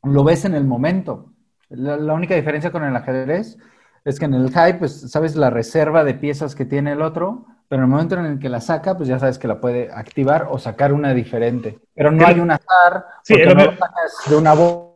[0.03, 1.33] lo ves en el momento.
[1.69, 3.57] La, la única diferencia con el ajedrez
[4.05, 7.47] es que en el high, pues, sabes la reserva de piezas que tiene el otro,
[7.69, 9.89] pero en el momento en el que la saca, pues ya sabes que la puede
[9.93, 11.79] activar o sacar una diferente.
[11.93, 14.89] Pero no hay un azar, Sí, porque no lo sacas de una bol-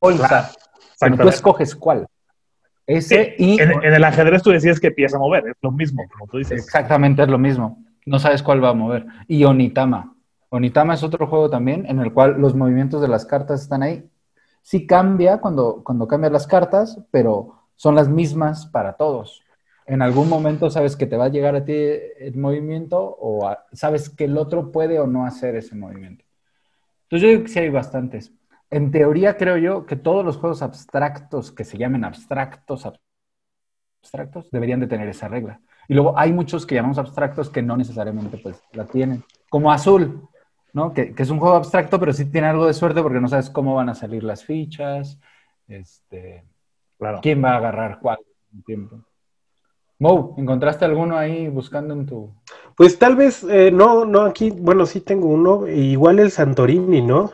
[0.00, 0.50] bolsa,
[0.96, 2.06] sino tú escoges cuál.
[2.86, 3.60] Ese y...
[3.60, 6.38] En, en el ajedrez tú decías que pieza a mover, es lo mismo, como tú
[6.38, 6.64] dices.
[6.64, 7.84] Exactamente, es lo mismo.
[8.06, 9.04] No sabes cuál va a mover.
[9.26, 10.14] Y Onitama.
[10.50, 14.08] Onitama es otro juego también en el cual los movimientos de las cartas están ahí.
[14.62, 19.42] Sí cambia cuando, cuando cambias las cartas, pero son las mismas para todos.
[19.88, 23.66] En algún momento sabes que te va a llegar a ti el movimiento o a-
[23.72, 26.24] sabes que el otro puede o no hacer ese movimiento.
[27.04, 28.32] Entonces yo digo que sí hay bastantes.
[28.70, 32.84] En teoría creo yo que todos los juegos abstractos que se llamen abstractos,
[34.02, 35.60] abstractos, deberían de tener esa regla.
[35.88, 39.24] Y luego hay muchos que llamamos abstractos que no necesariamente pues la tienen.
[39.48, 40.28] Como Azul,
[40.74, 40.92] ¿no?
[40.92, 43.48] Que, que es un juego abstracto, pero sí tiene algo de suerte porque no sabes
[43.48, 45.18] cómo van a salir las fichas,
[45.66, 46.44] este,
[46.98, 47.20] Claro.
[47.22, 48.18] quién va a agarrar cuál
[48.52, 49.02] en tiempo.
[50.00, 52.32] Mo, ¿encontraste alguno ahí buscando en tu...
[52.76, 57.32] Pues tal vez, eh, no, no, aquí, bueno, sí tengo uno, igual el Santorini, ¿no?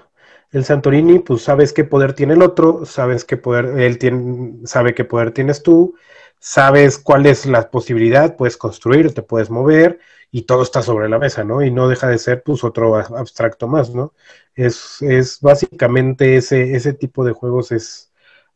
[0.51, 4.95] El Santorini, pues sabes qué poder tiene el otro, sabes qué poder, él tiene, sabe
[4.95, 5.95] qué poder tienes tú,
[6.39, 10.01] sabes cuál es la posibilidad, puedes construir, te puedes mover,
[10.31, 11.63] y todo está sobre la mesa, ¿no?
[11.63, 14.15] Y no deja de ser, pues, otro abstracto más, ¿no?
[14.55, 18.11] Es, es básicamente ese, ese tipo de juegos es,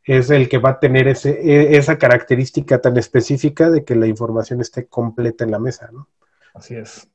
[0.09, 4.07] es el que va a tener ese, e- esa característica tan específica de que la
[4.07, 6.09] información esté completa en la mesa, ¿no?
[6.55, 7.09] Así es.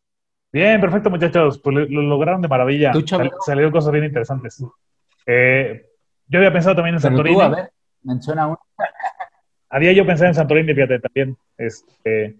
[0.51, 1.59] Bien, perfecto, muchachos.
[1.59, 2.93] Pues lo, lo lograron de maravilla.
[2.93, 4.63] Sal- salieron cosas bien interesantes.
[5.25, 5.87] Eh,
[6.27, 7.35] yo había pensado también en Pero Santorini.
[7.35, 7.71] tú, a ver,
[8.03, 8.59] menciona uno.
[9.69, 11.35] Había yo pensado en Santorini, fíjate, también.
[11.57, 12.37] Este,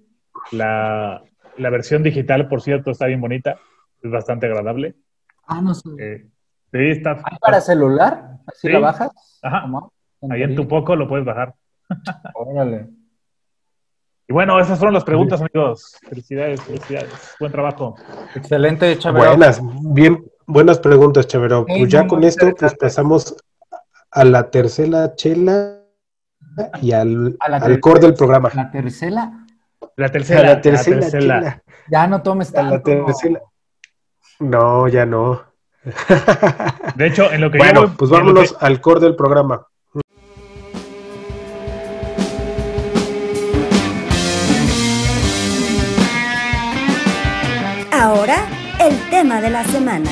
[0.51, 1.23] la,
[1.57, 3.57] la versión digital, por cierto, está bien bonita.
[4.03, 4.93] Es bastante agradable.
[5.47, 5.89] Ah, no sé.
[5.97, 6.25] Eh,
[6.71, 7.13] sí, está.
[7.23, 8.37] ¿Hay para celular?
[8.45, 8.69] ¿Así Sí.
[8.73, 9.39] la bajas?
[9.41, 9.61] Ajá.
[9.63, 9.91] ¿Cómo?
[10.29, 11.53] Ahí en tu poco lo puedes bajar.
[12.35, 12.89] Órale.
[14.27, 15.97] Y bueno, esas fueron las preguntas, amigos.
[16.07, 17.35] Felicidades, felicidades.
[17.39, 17.95] Buen trabajo.
[18.35, 19.27] Excelente, Chavero.
[19.31, 19.61] Buenas,
[19.93, 21.65] bien, buenas preguntas, Chavero.
[21.67, 23.35] Sí, Pues ya con esto, pues pasamos
[24.11, 25.79] a la tercera chela
[26.81, 28.49] y al, A la al core del programa.
[28.53, 29.45] La tercera,
[29.97, 30.43] La A tercera.
[30.43, 31.19] la tercera tercera.
[31.21, 31.63] chela.
[31.91, 33.05] ya no tomes A la tanto.
[33.05, 33.41] tercera.
[34.39, 35.41] No, ya no.
[36.95, 39.67] De hecho, en lo que yo bueno, pues vámonos que- al core del programa.
[48.05, 48.49] Ahora,
[48.81, 50.11] el tema de la semana.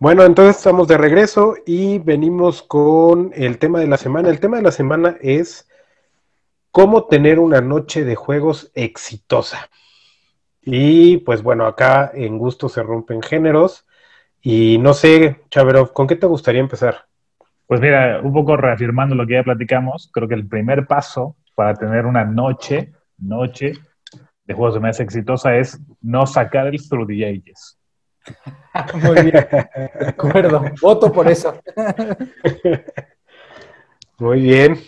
[0.00, 4.30] Bueno, entonces estamos de regreso y venimos con el tema de la semana.
[4.30, 5.68] El tema de la semana es
[6.72, 9.70] cómo tener una noche de juegos exitosa.
[10.60, 13.86] Y pues bueno, acá en gusto se rompen géneros.
[14.40, 17.11] Y no sé, Chaverov, ¿con qué te gustaría empezar?
[17.66, 21.74] Pues mira, un poco reafirmando lo que ya platicamos, creo que el primer paso para
[21.74, 23.72] tener una noche, noche
[24.44, 27.78] de juegos de mesa exitosa es no sacar el Through the Ages.
[29.02, 30.64] Muy bien, de acuerdo.
[30.80, 31.60] Voto por eso.
[34.18, 34.78] Muy bien.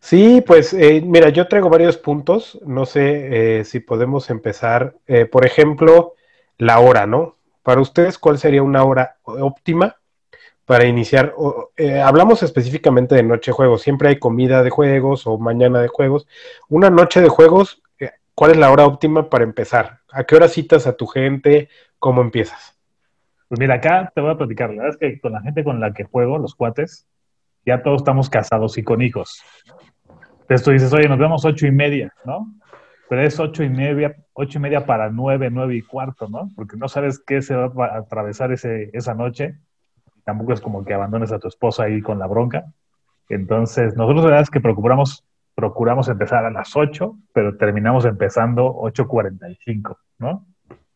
[0.00, 2.58] Sí, pues eh, mira, yo traigo varios puntos.
[2.66, 4.96] No sé eh, si podemos empezar.
[5.06, 6.14] eh, por ejemplo,
[6.58, 7.36] la hora, ¿no?
[7.62, 9.96] Para ustedes, ¿cuál sería una hora óptima
[10.72, 11.34] para iniciar?
[11.76, 13.82] eh, hablamos específicamente de noche de juegos.
[13.82, 16.26] Siempre hay comida de juegos o mañana de juegos.
[16.70, 19.98] Una noche de juegos, eh, ¿cuál es la hora óptima para empezar?
[20.10, 21.68] ¿A qué hora citas a tu gente?
[21.98, 22.74] ¿Cómo empiezas?
[23.48, 24.70] Pues mira, acá te voy a platicar.
[24.70, 27.06] La verdad es que con la gente con la que juego, los cuates,
[27.66, 29.42] ya todos estamos casados y con hijos.
[30.40, 32.46] Entonces tú dices, oye, nos vemos ocho y media, ¿no?
[33.10, 36.48] Pero es ocho y media, ocho y media para nueve, nueve y cuarto, ¿no?
[36.56, 39.58] Porque no sabes qué se va a atravesar ese, esa noche.
[40.24, 42.72] Tampoco es como que abandones a tu esposa ahí con la bronca.
[43.28, 48.74] Entonces, nosotros la verdad es que procuramos, procuramos empezar a las 8, pero terminamos empezando
[48.74, 50.46] 8.45, ¿no?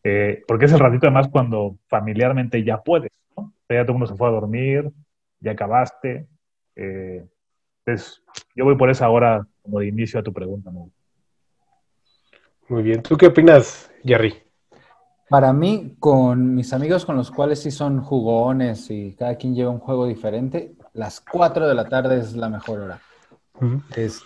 [0.03, 3.53] Eh, porque es el ratito además cuando familiarmente ya puedes, ¿no?
[3.69, 4.91] Ya todo el mundo se fue a dormir,
[5.39, 6.27] ya acabaste.
[6.75, 7.25] eh,
[7.85, 8.21] entonces,
[8.53, 10.89] yo voy por esa hora como de inicio a tu pregunta, ¿no?
[12.67, 13.01] Muy bien.
[13.01, 14.46] ¿Tú qué opinas, Jerry?
[15.29, 19.71] Para mí, con mis amigos con los cuales sí son jugones y cada quien lleva
[19.71, 23.01] un juego diferente, las 4 de la tarde es la mejor hora.
[23.95, 24.23] Este,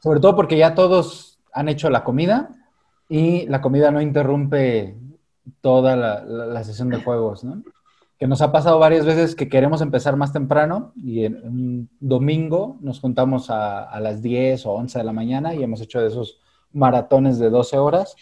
[0.00, 2.48] sobre todo porque ya todos han hecho la comida
[3.08, 4.96] y la comida no interrumpe
[5.60, 7.62] toda la, la- la sesión de juegos, ¿no?
[8.18, 12.78] Que nos ha pasado varias veces que queremos empezar más temprano y en un domingo
[12.80, 16.06] nos juntamos a, a las 10 o 11 de la mañana y hemos hecho de
[16.06, 16.38] esos
[16.72, 18.14] maratones de 12 horas,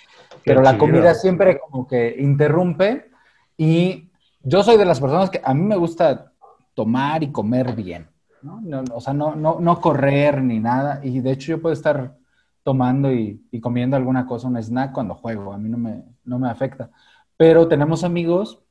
[0.44, 3.10] pero la comida siempre como que interrumpe
[3.56, 4.10] y
[4.42, 6.32] yo soy de las personas que a mí me gusta
[6.74, 8.08] tomar y comer bien.
[8.42, 11.00] no, o sea, no, no, no correr ni nada.
[11.02, 12.16] Y de hecho yo puedo estar
[12.62, 15.52] tomando y, y comiendo alguna cosa, un snack cuando juego.
[15.52, 16.90] A mí no me, no me afecta.
[17.36, 18.62] Pero tenemos amigos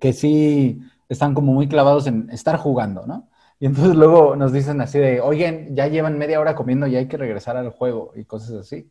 [0.00, 3.28] que sí están como muy clavados en estar jugando, ¿no?
[3.60, 7.08] Y entonces luego nos dicen así de, oigan, ya llevan media hora comiendo y hay
[7.08, 8.88] que regresar al juego y cosas así.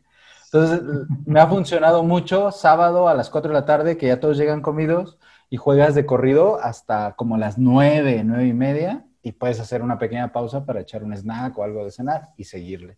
[0.52, 0.82] Entonces,
[1.26, 4.62] me ha funcionado mucho sábado a las 4 de la tarde, que ya todos llegan
[4.62, 5.18] comidos
[5.50, 9.98] y juegas de corrido hasta como las 9, 9 y media y puedes hacer una
[9.98, 12.98] pequeña pausa para echar un snack o algo de cenar y seguirle.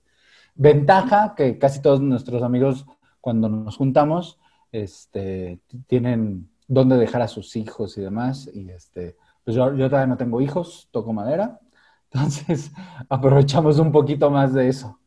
[0.53, 2.85] Ventaja que casi todos nuestros amigos
[3.19, 4.39] cuando nos juntamos
[4.71, 8.49] este, tienen dónde dejar a sus hijos y demás.
[8.53, 11.59] Y este, pues yo, yo todavía no tengo hijos, toco madera.
[12.12, 12.71] Entonces
[13.09, 14.99] aprovechamos un poquito más de eso.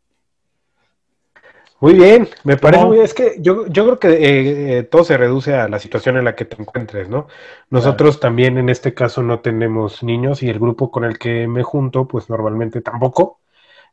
[1.83, 2.90] Muy bien, me parece ¿Cómo?
[2.90, 3.05] muy bien.
[3.05, 6.25] Es que yo, yo creo que eh, eh, todo se reduce a la situación en
[6.25, 7.27] la que te encuentres, ¿no?
[7.71, 11.64] Nosotros también en este caso no tenemos niños y el grupo con el que me
[11.64, 13.40] junto, pues normalmente tampoco.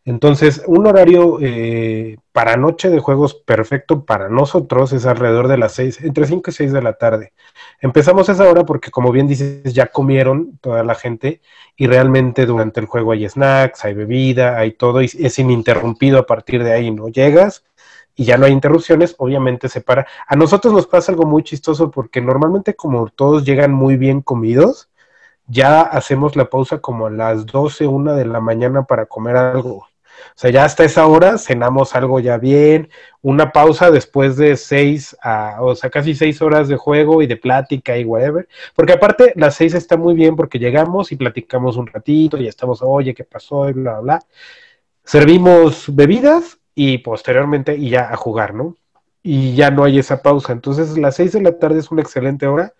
[0.05, 5.73] Entonces, un horario eh, para noche de juegos perfecto para nosotros es alrededor de las
[5.73, 7.33] seis, entre 5 y 6 de la tarde.
[7.81, 11.41] Empezamos esa hora porque, como bien dices, ya comieron toda la gente
[11.75, 16.27] y realmente durante el juego hay snacks, hay bebida, hay todo y es ininterrumpido a
[16.27, 17.07] partir de ahí, ¿no?
[17.07, 17.63] Llegas
[18.19, 20.05] y ya no hay interrupciones, obviamente se para.
[20.27, 24.89] A nosotros nos pasa algo muy chistoso porque normalmente como todos llegan muy bien comidos,
[25.47, 29.77] ya hacemos la pausa como a las 12, una de la mañana para comer algo.
[29.77, 29.87] O
[30.35, 32.89] sea, ya hasta esa hora cenamos algo ya bien,
[33.21, 37.37] una pausa después de seis, a, o sea, casi seis horas de juego y de
[37.37, 38.49] plática y whatever.
[38.75, 42.81] Porque aparte, las seis está muy bien porque llegamos y platicamos un ratito y estamos,
[42.81, 43.69] oye, ¿qué pasó?
[43.69, 44.19] Y bla, bla, bla.
[45.05, 48.77] Servimos bebidas y posteriormente y ya a jugar, ¿no?
[49.21, 50.53] Y ya no hay esa pausa.
[50.53, 52.73] Entonces, las seis de la tarde es una excelente hora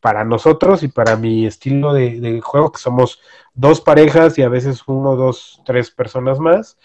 [0.00, 3.20] para nosotros y para mi estilo de, juego, que somos
[3.52, 6.78] dos parejas y a veces uno, dos, tres personas más,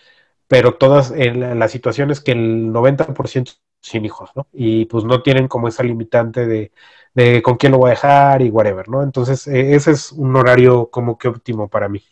[0.50, 4.48] pero todas en la, la situación es que el 90% sin hijos, ¿no?
[4.52, 6.74] Y pues no tienen como esa limitante de,
[7.14, 9.02] de con quién lo voy a dejar y whatever, ¿no?
[9.04, 12.04] Entonces, eh, ese es un horario como que óptimo para mí.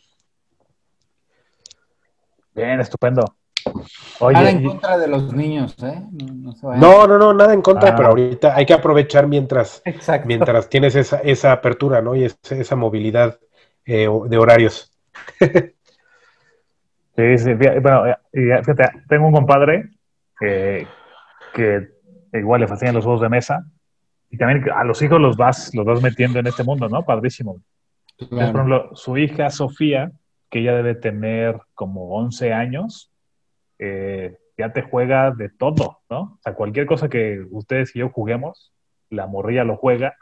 [2.54, 3.37] Bien, estupendo.
[4.20, 6.02] Oye, Nada en contra de los niños, ¿eh?
[6.10, 6.76] No, no.
[6.76, 7.94] No, no, no, nada en contra, Ah.
[7.96, 10.26] pero ahorita hay que aprovechar mientras, Exacto.
[10.26, 12.16] mientras tienes esa, esa apertura, ¿no?
[12.16, 13.38] Y esa, esa movilidad
[13.86, 14.90] eh, de horarios.
[17.16, 19.90] Sí, sí, bueno, eh, y, fíjate, tengo un compadre
[20.38, 20.86] que,
[21.52, 21.88] que
[22.32, 23.64] igual le fascinan los juegos de mesa
[24.30, 27.04] y también a los hijos los vas, los vas metiendo en este mundo, ¿no?
[27.04, 27.56] Padrísimo.
[28.18, 30.12] Entonces, por ejemplo, su hija Sofía,
[30.48, 33.07] que ella debe tener como 11 años,
[33.78, 36.20] eh, ya te juega de todo, ¿no?
[36.20, 38.72] O sea, cualquier cosa que ustedes y yo juguemos,
[39.10, 40.16] la morrilla lo juega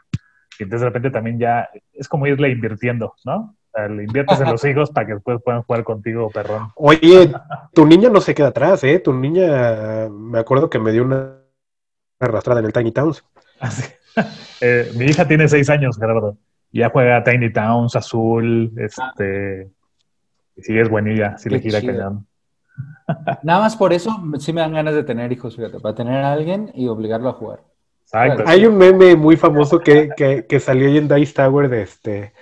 [0.59, 3.55] y entonces de repente también ya es como irle invirtiendo, ¿no?
[3.67, 6.69] O sea, le inviertes en los hijos para que después puedan jugar contigo, perrón.
[6.75, 7.31] Oye,
[7.73, 8.99] tu niña no se queda atrás, ¿eh?
[8.99, 11.37] Tu niña, me acuerdo que me dio una
[12.19, 13.23] arrastrada en el Tiny Towns.
[13.59, 13.83] Así.
[14.59, 16.39] Eh, mi hija tiene seis años, Gerardo.
[16.71, 19.69] Y ya juega Tiny Towns, Azul, este...
[20.55, 22.25] y Sí, es buenilla, sí le gira cañón.
[23.43, 26.33] Nada más por eso sí me dan ganas de tener hijos, fíjate, para tener a
[26.33, 27.59] alguien y obligarlo a jugar.
[28.03, 28.43] Exacto.
[28.45, 32.33] Hay un meme muy famoso que, que, que salió en Dice Tower de este.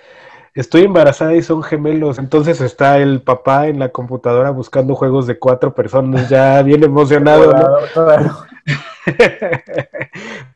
[0.53, 2.17] Estoy embarazada y son gemelos.
[2.17, 7.51] Entonces está el papá en la computadora buscando juegos de cuatro personas, ya bien emocionado,
[7.53, 7.67] ¿no?
[7.93, 8.37] Claro.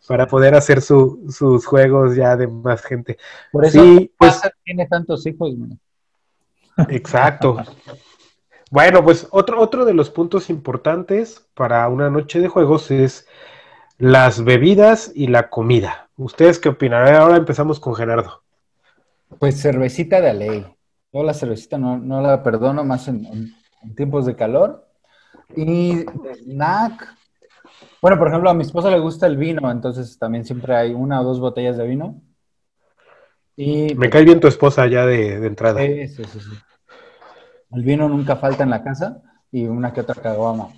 [0.07, 3.17] Para poder hacer su- sus juegos ya de más gente.
[3.51, 5.55] Por eso Sí, pues tiene tantos hijos.
[5.55, 5.79] man.
[6.89, 7.57] exacto.
[8.71, 13.27] Bueno, pues otro, otro de los puntos importantes para una noche de juegos es
[13.97, 16.09] las bebidas y la comida.
[16.17, 18.43] ¿Ustedes qué ver, Ahora empezamos con Gerardo.
[19.39, 20.65] Pues cervecita de ley.
[21.13, 24.85] Yo la cervecita no, no la perdono más en, en- en tiempos de calor.
[25.55, 26.05] Y
[26.43, 27.15] snack.
[28.01, 31.21] Bueno, por ejemplo, a mi esposa le gusta el vino, entonces también siempre hay una
[31.21, 32.21] o dos botellas de vino.
[33.55, 35.79] Y Me cae bien tu esposa ya de, de entrada.
[35.81, 36.68] Sí, sí, sí, sí.
[37.71, 40.69] El vino nunca falta en la casa y una que otra caguama.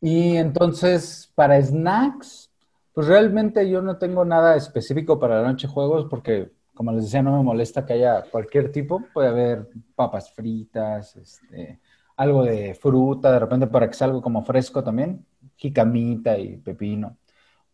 [0.00, 2.50] Y entonces, para snacks,
[2.92, 7.22] pues realmente yo no tengo nada específico para la noche juegos porque, como les decía,
[7.22, 9.02] no me molesta que haya cualquier tipo.
[9.12, 11.80] Puede haber papas fritas, este,
[12.16, 15.24] algo de fruta, de repente para que sea algo como fresco también,
[15.56, 17.16] jicamita y pepino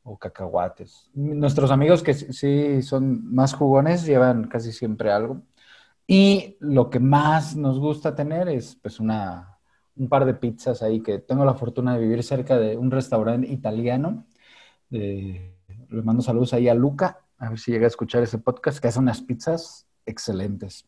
[0.05, 1.11] o cacahuates.
[1.15, 5.41] Nuestros amigos que sí son más jugones llevan casi siempre algo.
[6.07, 9.59] Y lo que más nos gusta tener es pues una,
[9.97, 13.49] un par de pizzas ahí, que tengo la fortuna de vivir cerca de un restaurante
[13.51, 14.27] italiano.
[14.91, 15.55] Eh,
[15.89, 18.89] le mando saludos ahí a Luca, a ver si llega a escuchar ese podcast, que
[18.89, 20.87] hace unas pizzas excelentes.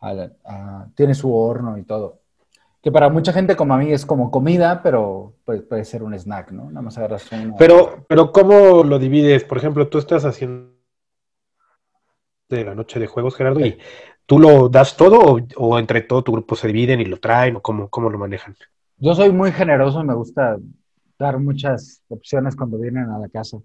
[0.00, 2.20] A la- a- tiene su horno y todo.
[2.82, 6.14] Que para mucha gente como a mí es como comida, pero puede, puede ser un
[6.14, 6.64] snack, ¿no?
[6.70, 7.54] Nada más agarras una.
[7.56, 9.44] Pero, pero ¿cómo lo divides?
[9.44, 10.70] Por ejemplo, tú estás haciendo
[12.48, 13.78] de la noche de juegos, Gerardo, y
[14.30, 17.56] tú lo das todo o, o entre todo tu grupo se dividen y lo traen
[17.56, 18.54] o cómo, cómo lo manejan.
[18.96, 20.56] Yo soy muy generoso, me gusta
[21.18, 23.58] dar muchas opciones cuando vienen a la casa,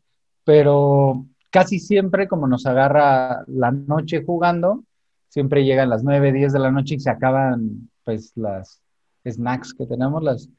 [0.43, 4.84] pero casi siempre como nos agarra la noche jugando,
[5.30, 8.82] siempre llegan las 9, 10 de la noche y se acaban pues las
[9.23, 10.49] snacks que tenemos, las...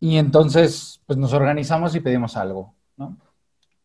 [0.00, 3.14] Y entonces pues nos organizamos y pedimos algo, ¿no?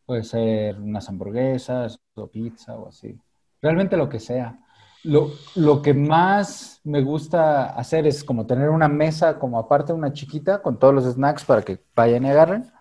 [0.05, 3.13] Puede ser unas hamburguesas o pizza o así.
[3.61, 4.57] Realmente lo que sea.
[5.03, 10.13] Lo, lo que más me gusta hacer es como tener una mesa como aparte, una
[10.13, 12.71] chiquita, con todos los snacks para que vayan y agarren.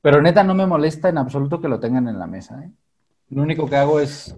[0.00, 2.62] Pero neta no me molesta en absoluto que lo tengan en la mesa.
[2.62, 2.70] ¿eh?
[3.30, 4.36] Lo único que hago es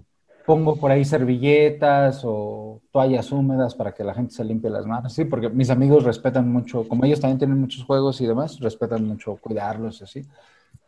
[0.49, 5.13] pongo por ahí servilletas o toallas húmedas para que la gente se limpie las manos.
[5.13, 9.05] Sí, porque mis amigos respetan mucho, como ellos también tienen muchos juegos y demás, respetan
[9.05, 10.25] mucho cuidarlos y así.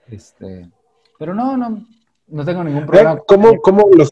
[0.08, 0.68] Este,
[1.20, 1.86] pero no, no,
[2.30, 3.18] no tengo ningún problema.
[3.28, 4.12] ¿Cómo, cómo los,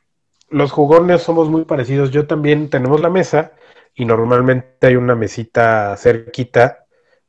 [0.49, 2.11] los jugones somos muy parecidos?
[2.11, 3.51] Yo también tenemos la mesa
[3.95, 6.85] y normalmente hay una mesita cerquita.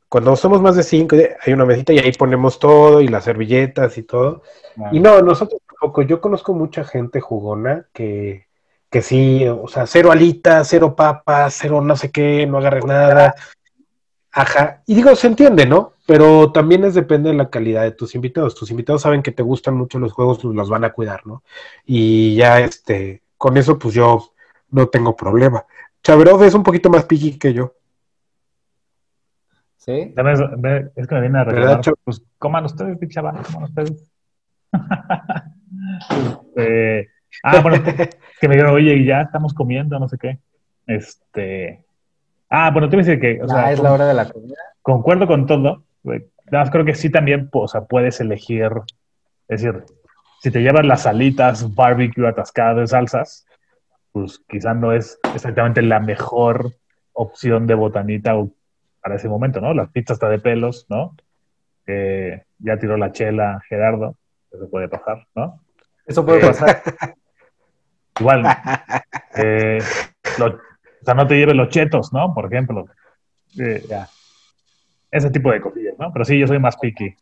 [0.09, 3.97] Cuando somos más de cinco, hay una mesita y ahí ponemos todo y las servilletas
[3.97, 4.43] y todo.
[4.91, 6.01] Y no, nosotros tampoco.
[6.01, 8.47] Yo conozco mucha gente jugona que,
[8.89, 13.35] que sí, o sea, cero alitas, cero papas, cero no sé qué, no agarres nada.
[14.31, 14.81] Ajá.
[14.85, 15.93] Y digo, se entiende, ¿no?
[16.11, 18.53] Pero también es depende de la calidad de tus invitados.
[18.53, 21.41] Tus invitados saben que te gustan mucho los juegos, pues los van a cuidar, ¿no?
[21.85, 24.33] Y ya, este, con eso, pues yo
[24.71, 25.63] no tengo problema.
[26.03, 27.75] Chaverov es un poquito más piqui que yo.
[29.77, 30.13] ¿Sí?
[30.13, 31.97] Es, que me viene a ¿Verdad, recordar, Chavo?
[32.03, 34.11] pues coman ustedes, vato, coman ustedes.
[36.53, 37.09] Este,
[37.43, 37.81] ah, bueno,
[38.41, 40.39] que me dijeron, oye, ya estamos comiendo, no sé qué.
[40.85, 41.85] Este,
[42.49, 44.13] ah, bueno, te voy a decir que, o Ya sea, es con- la hora de
[44.13, 44.57] la comida.
[44.81, 45.83] concuerdo con todo.
[46.03, 46.25] Güey.
[46.51, 48.69] Nada más creo que sí también, pues, o sea, puedes elegir,
[49.47, 49.83] es decir,
[50.41, 53.45] si te llevas las alitas barbecue atascadas de salsas,
[54.11, 56.73] pues quizás no es exactamente la mejor
[57.13, 58.33] opción de botanita
[59.01, 59.73] para ese momento, ¿no?
[59.73, 61.15] La pizza está de pelos, ¿no?
[61.87, 64.15] Eh, ya tiró la chela Gerardo,
[64.51, 65.61] eso puede pasar, ¿no?
[66.05, 66.81] Eso puede pasar.
[68.19, 68.43] Igual,
[69.37, 69.79] eh,
[70.37, 72.33] lo- o sea, no te lleves los chetos, ¿no?
[72.33, 72.85] Por ejemplo.
[73.59, 74.07] Eh, Ya.
[75.09, 76.11] ese tipo de cosillas, ¿no?
[76.11, 77.15] Pero sí, yo soy más picky.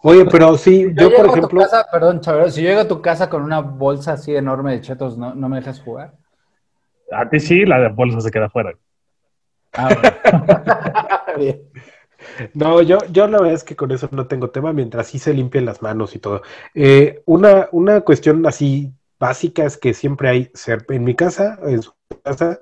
[0.00, 3.00] Oye, pero sí, Si yo por ejemplo, casa- perdón, Chavero, si yo llego a tu
[3.02, 6.12] casa con una bolsa así enorme de chetos, ¿no, no me dejas jugar?
[7.10, 8.74] A ti sí, la de bolsa se queda fuera.
[9.72, 10.12] Ah, bueno.
[11.38, 11.62] Bien.
[12.54, 15.32] no, yo, yo la verdad es que con eso no tengo tema, mientras sí se
[15.32, 16.42] limpien las manos y todo.
[16.74, 20.50] Eh, una, una cuestión así básica es que siempre hay,
[20.88, 21.92] en mi casa, en su
[22.22, 22.60] casa,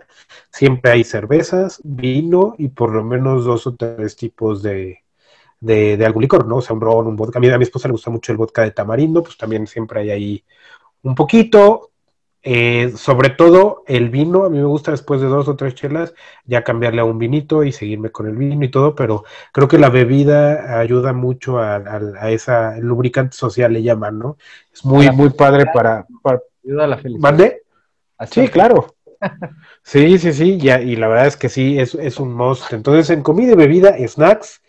[0.51, 5.05] siempre hay cervezas, vino y por lo menos dos o tres tipos de,
[5.61, 6.57] de, algún licor, ¿no?
[6.57, 7.39] O sea, un ron, un vodka.
[7.39, 10.11] A a mi esposa le gusta mucho el vodka de tamarindo, pues también siempre hay
[10.11, 10.45] ahí
[11.03, 11.93] un poquito.
[12.43, 16.15] Eh, sobre todo el vino, a mí me gusta después de dos o tres chelas
[16.45, 19.79] ya cambiarle a un vinito y seguirme con el vino y todo, pero creo que
[19.79, 24.37] la bebida ayuda muesa a, a- a esa, el lubricante social le llaman, ¿no?
[24.73, 26.41] Es muy, muy padre para, para...
[26.65, 27.21] Ayuda a la felicidad.
[27.23, 27.63] ¿Mande?
[28.19, 28.95] Así Sí, claro.
[29.83, 32.73] Sí, sí, sí, ya, y la verdad es que sí, es, es un must.
[32.73, 34.61] Entonces, en comida y bebida, snacks,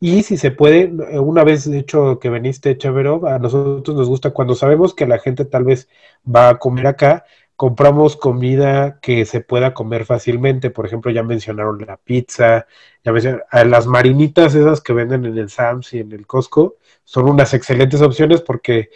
[0.00, 4.08] y si se puede, eh, una vez de hecho que veniste, Chavero, a nosotros nos
[4.08, 5.88] gusta cuando sabemos que la gente tal vez
[6.24, 7.24] va a comer acá,
[7.54, 10.70] compramos comida que se pueda comer fácilmente.
[10.70, 12.66] Por ejemplo, ya mencionaron la pizza,
[13.04, 17.28] ya mencionaron, las marinitas esas que venden en el Sams y en el Costco, son
[17.28, 18.90] unas excelentes opciones porque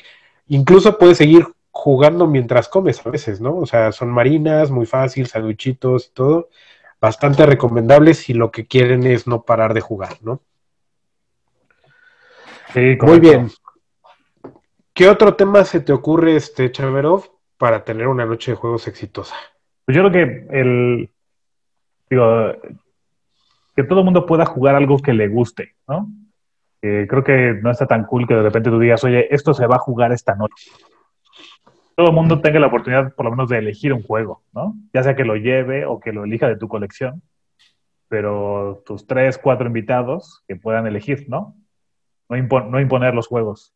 [0.48, 3.56] incluso puedes seguir jugando mientras comes a veces, ¿no?
[3.58, 6.48] O sea, son marinas, muy fácil, sandwichitos y todo,
[7.00, 10.40] bastante recomendables si lo que quieren es no parar de jugar, ¿no?
[12.74, 13.50] Sí, Muy bien.
[14.92, 17.22] ¿Qué otro tema se te ocurre, este Chaverov,
[17.56, 19.36] para tener una noche de juegos exitosa?
[19.84, 21.10] Pues yo creo que el.
[22.10, 22.52] Digo,
[23.76, 26.08] que todo el mundo pueda jugar algo que le guste, ¿no?
[26.82, 29.68] Eh, creo que no está tan cool que de repente tú digas, oye, esto se
[29.68, 30.72] va a jugar esta noche.
[31.94, 34.74] Todo el mundo tenga la oportunidad, por lo menos, de elegir un juego, ¿no?
[34.92, 37.22] Ya sea que lo lleve o que lo elija de tu colección,
[38.08, 41.54] pero tus tres, cuatro invitados que puedan elegir, ¿no?
[42.28, 43.72] No, impo- no imponer los juegos.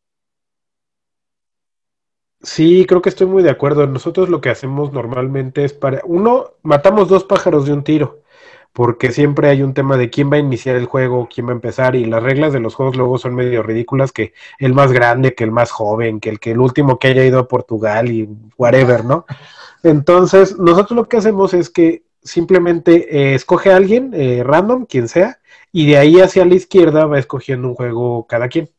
[2.42, 3.86] Sí, creo que estoy muy de acuerdo.
[3.86, 8.22] Nosotros lo que hacemos normalmente es para, uno, matamos dos pájaros de un tiro,
[8.72, 11.54] porque siempre hay un tema de quién va a iniciar el juego, quién va a
[11.54, 15.34] empezar, y las reglas de los juegos luego son medio ridículas, que el más grande,
[15.34, 18.28] que el más joven, que el que el último que haya ido a Portugal y
[18.56, 19.26] whatever, ¿no?
[19.82, 25.08] Entonces, nosotros lo que hacemos es que simplemente eh, escoge a alguien, eh, random, quien
[25.08, 25.38] sea,
[25.72, 28.70] y de ahí hacia la izquierda va escogiendo un juego cada quien.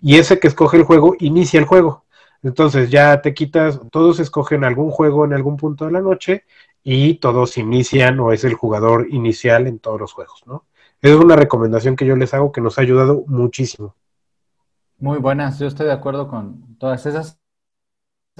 [0.00, 2.04] Y ese que escoge el juego inicia el juego.
[2.42, 6.44] Entonces ya te quitas, todos escogen algún juego en algún punto de la noche
[6.82, 10.66] y todos inician o es el jugador inicial en todos los juegos, ¿no?
[11.00, 13.94] Es una recomendación que yo les hago que nos ha ayudado muchísimo.
[14.98, 17.40] Muy buenas, yo estoy de acuerdo con todas esas.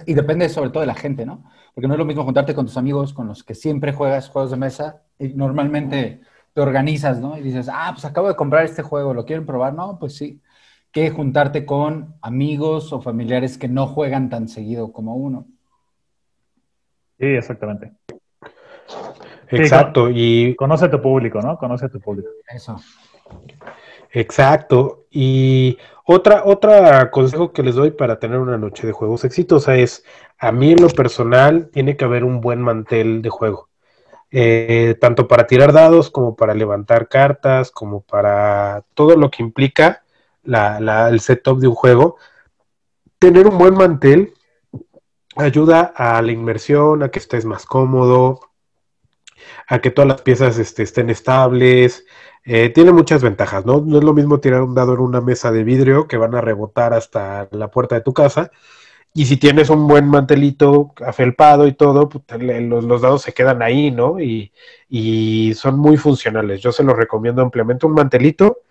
[0.07, 1.45] Y depende sobre todo de la gente, ¿no?
[1.75, 4.51] Porque no es lo mismo juntarte con tus amigos con los que siempre juegas juegos
[4.51, 6.23] de mesa y normalmente
[6.55, 7.37] te organizas, ¿no?
[7.37, 9.75] Y dices, ah, pues acabo de comprar este juego, ¿lo quieren probar?
[9.75, 10.41] No, pues sí.
[10.91, 15.47] Que juntarte con amigos o familiares que no juegan tan seguido como uno.
[17.19, 17.93] Sí, exactamente.
[19.49, 21.59] Exacto, y Conoce a tu público, ¿no?
[21.59, 22.29] Conoce a tu público.
[22.49, 22.81] Eso.
[24.11, 25.07] Exacto.
[25.11, 30.05] Y otra, otra consejo que les doy para tener una noche de juegos exitosa es,
[30.39, 33.69] a mí en lo personal, tiene que haber un buen mantel de juego.
[34.35, 40.05] Eh, tanto para tirar dados como para levantar cartas, como para todo lo que implica
[40.43, 42.17] la, la- el setup de un juego.
[43.19, 44.35] Tener un buen mantel
[45.37, 48.41] ayuda a la inmersión, a que estés más cómodo,
[49.67, 52.05] a que todas las piezas este, estén estables.
[52.45, 53.81] Eh, tiene muchas ventajas, ¿no?
[53.81, 56.41] No es lo mismo tirar un dado en una mesa de vidrio que van a
[56.41, 58.51] rebotar hasta la puerta de tu casa.
[59.15, 63.63] Y si tienes un buen mantelito afelpado y todo, pues, los, los dados se quedan
[63.63, 64.19] ahí, ¿no?
[64.21, 64.53] Y,
[64.89, 66.61] y son muy funcionales.
[66.63, 67.87] Yo se los recomiendo ampliamente.
[67.87, 68.63] Un mantelito,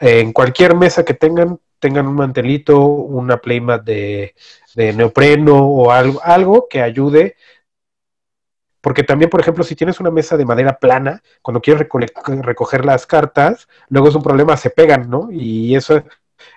[0.00, 4.34] eh, en cualquier mesa que tengan, tengan un mantelito, una playmat de,
[4.74, 7.36] de neopreno o algo, algo que ayude
[8.84, 11.88] porque también, por ejemplo, si tienes una mesa de madera plana, cuando quieres
[12.42, 15.28] recoger las cartas, luego es un problema, se pegan, ¿no?
[15.32, 16.04] Y eso,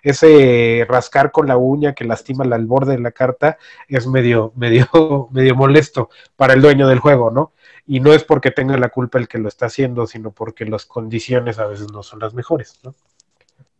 [0.03, 3.57] ese rascar con la uña que lastima la- el borde de la carta
[3.87, 7.53] es medio, medio, medio molesto para el dueño del juego, ¿no?
[7.85, 10.85] Y no es porque tenga la culpa el que lo está haciendo, sino porque las
[10.85, 12.95] condiciones a veces no son las mejores, ¿no?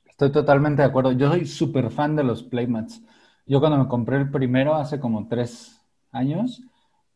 [0.06, 1.12] Estoy totalmente de acuerdo.
[1.12, 3.02] Yo soy súper fan de los playmats.
[3.46, 5.82] Yo cuando me compré el primero hace como tres
[6.12, 6.62] años,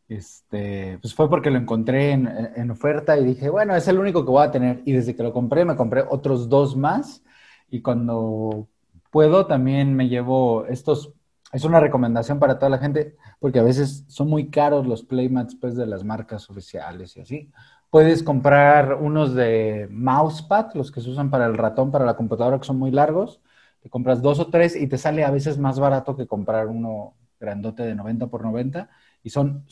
[0.08, 4.24] Este, pues fue porque lo encontré en, en oferta y dije, bueno, es el único
[4.24, 4.82] que voy a tener.
[4.86, 7.24] Y desde que lo compré, me compré otros dos más.
[7.70, 8.68] Y cuando
[9.12, 11.12] puedo, también me llevo estos.
[11.52, 15.54] Es una recomendación para toda la gente, porque a veces son muy caros los playmats
[15.54, 17.52] pues, de las marcas oficiales y así.
[17.90, 22.58] Puedes comprar unos de mousepad, los que se usan para el ratón, para la computadora,
[22.58, 23.42] que son muy largos.
[23.82, 27.14] Te compras dos o tres y te sale a veces más barato que comprar uno
[27.38, 28.88] grandote de 90 por 90
[29.22, 29.66] y son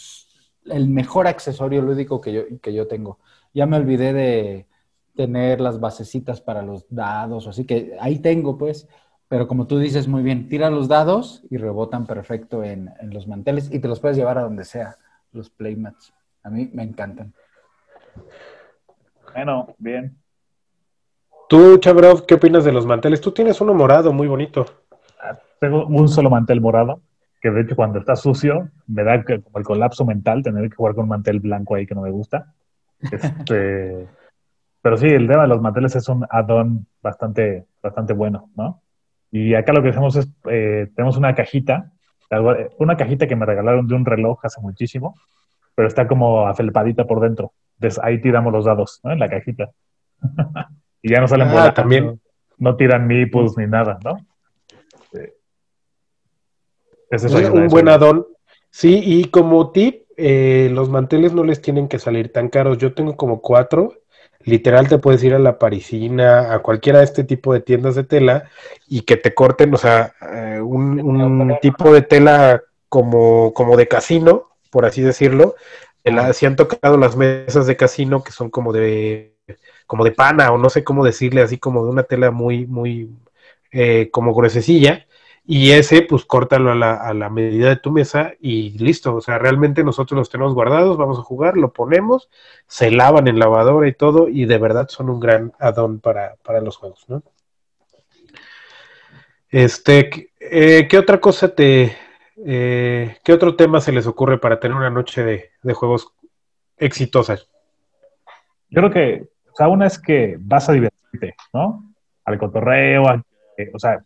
[0.66, 3.20] el mejor accesorio lúdico que yo, que yo tengo.
[3.54, 4.66] Ya me olvidé de
[5.16, 8.86] tener las basecitas para los dados, así que ahí tengo pues,
[9.30, 13.28] pero como tú dices muy bien, tira los dados y rebotan perfecto en, en los
[13.28, 14.96] manteles y te los puedes llevar a donde sea,
[15.30, 16.12] los playmats.
[16.42, 17.32] A mí me encantan.
[19.32, 20.18] Bueno, bien.
[21.48, 23.20] Tú, Chabrov, ¿qué opinas de los manteles?
[23.20, 24.66] Tú tienes uno morado muy bonito.
[25.60, 27.00] Tengo un solo mantel morado,
[27.40, 30.96] que de hecho cuando está sucio me da como el colapso mental tener que jugar
[30.96, 32.52] con un mantel blanco ahí que no me gusta.
[33.12, 34.08] Este,
[34.82, 38.82] pero sí, el tema de los manteles es un add-on bastante, bastante bueno, ¿no?
[39.30, 41.92] Y acá lo que hacemos es, eh, tenemos una cajita,
[42.78, 45.14] una cajita que me regalaron de un reloj hace muchísimo,
[45.74, 47.52] pero está como afelpadita por dentro.
[47.76, 49.12] Entonces ahí tiramos los dados, ¿no?
[49.12, 49.70] En la cajita.
[51.02, 52.20] y ya no salen Ah, volando, también.
[52.58, 54.18] No tiran meeples ni nada, ¿no?
[57.10, 58.24] Ese es un buen add-on.
[58.70, 62.78] Sí, y como tip, eh, los manteles no les tienen que salir tan caros.
[62.78, 63.94] Yo tengo como cuatro.
[64.44, 68.04] Literal, te puedes ir a la Parisina, a cualquiera de este tipo de tiendas de
[68.04, 68.48] tela
[68.88, 73.86] y que te corten, o sea, eh, un, un tipo de tela como, como de
[73.86, 75.56] casino, por así decirlo.
[76.04, 79.34] En la- han tocado las mesas de casino que son como de,
[79.86, 83.10] como de pana o no sé cómo decirle, así como de una tela muy, muy,
[83.72, 85.06] eh, como gruesecilla.
[85.46, 89.16] Y ese, pues córtalo a la, a la medida de tu mesa y listo.
[89.16, 92.28] O sea, realmente nosotros los tenemos guardados, vamos a jugar, lo ponemos,
[92.68, 96.60] se lavan en lavadora y todo, y de verdad son un gran add-on para, para
[96.60, 97.22] los juegos, ¿no?
[99.50, 101.96] Este, ¿qué- eh, ¿qué otra cosa te,
[102.46, 106.12] eh, qué otro tema se les ocurre para tener una noche de, de juegos
[106.76, 107.36] exitosa?
[108.68, 111.92] Yo creo que, o sea, una es que vas a divertirte, ¿no?
[112.24, 113.02] Al cotorreo,
[113.56, 114.00] eh, o sea,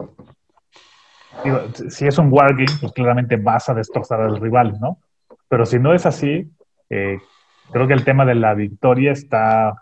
[1.42, 4.98] digo, si es un wargame, pues claramente vas a destrozar al rival, ¿no?
[5.48, 6.50] Pero si no es así,
[6.90, 7.18] eh,
[7.70, 9.74] creo que el tema de la victoria está,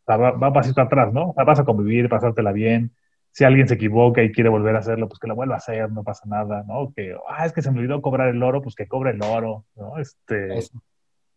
[0.00, 1.30] está- va, va un pasito atrás, ¿no?
[1.30, 2.92] O sea, vas a convivir, pasártela bien.
[3.32, 5.90] Si alguien se equivoca y quiere volver a hacerlo, pues que lo vuelva a hacer,
[5.92, 6.92] no pasa nada, ¿no?
[6.94, 9.64] Que, ah, es que se me olvidó cobrar el oro, pues que cobre el oro,
[9.74, 9.98] ¿no?
[9.98, 10.80] Este, Eso.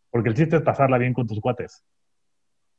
[0.09, 1.83] porque el chiste es pasarla bien con tus cuates.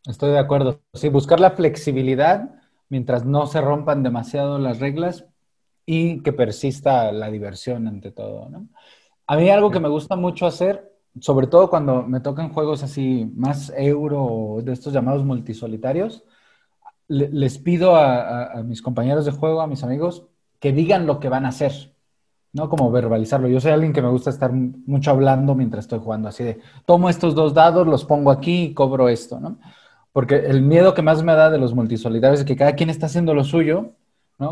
[0.07, 0.80] Estoy de acuerdo.
[0.95, 2.55] Sí, buscar la flexibilidad
[2.88, 5.26] mientras no se rompan demasiado las reglas
[5.93, 8.68] y que persista la diversión ante todo, ¿no?
[9.26, 13.30] A mí algo que me gusta mucho hacer, sobre todo cuando me tocan juegos así
[13.36, 16.24] más euro o de estos llamados multisolitarios,
[17.09, 20.26] le- les pido a, a- a mis compañeros de juego, a mis amigos,
[20.61, 21.72] que digan lo que van a hacer,
[22.53, 22.68] ¿no?
[22.70, 23.49] Como verbalizarlo.
[23.49, 27.09] Yo soy alguien que me gusta estar mucho hablando mientras estoy jugando, así de, tomo
[27.11, 29.59] estos dos dados, los pongo aquí y cobro esto, ¿no?
[30.12, 33.07] Porque el miedo que más me da de los multisolitarios es que cada quien está
[33.07, 33.93] haciendo lo suyo,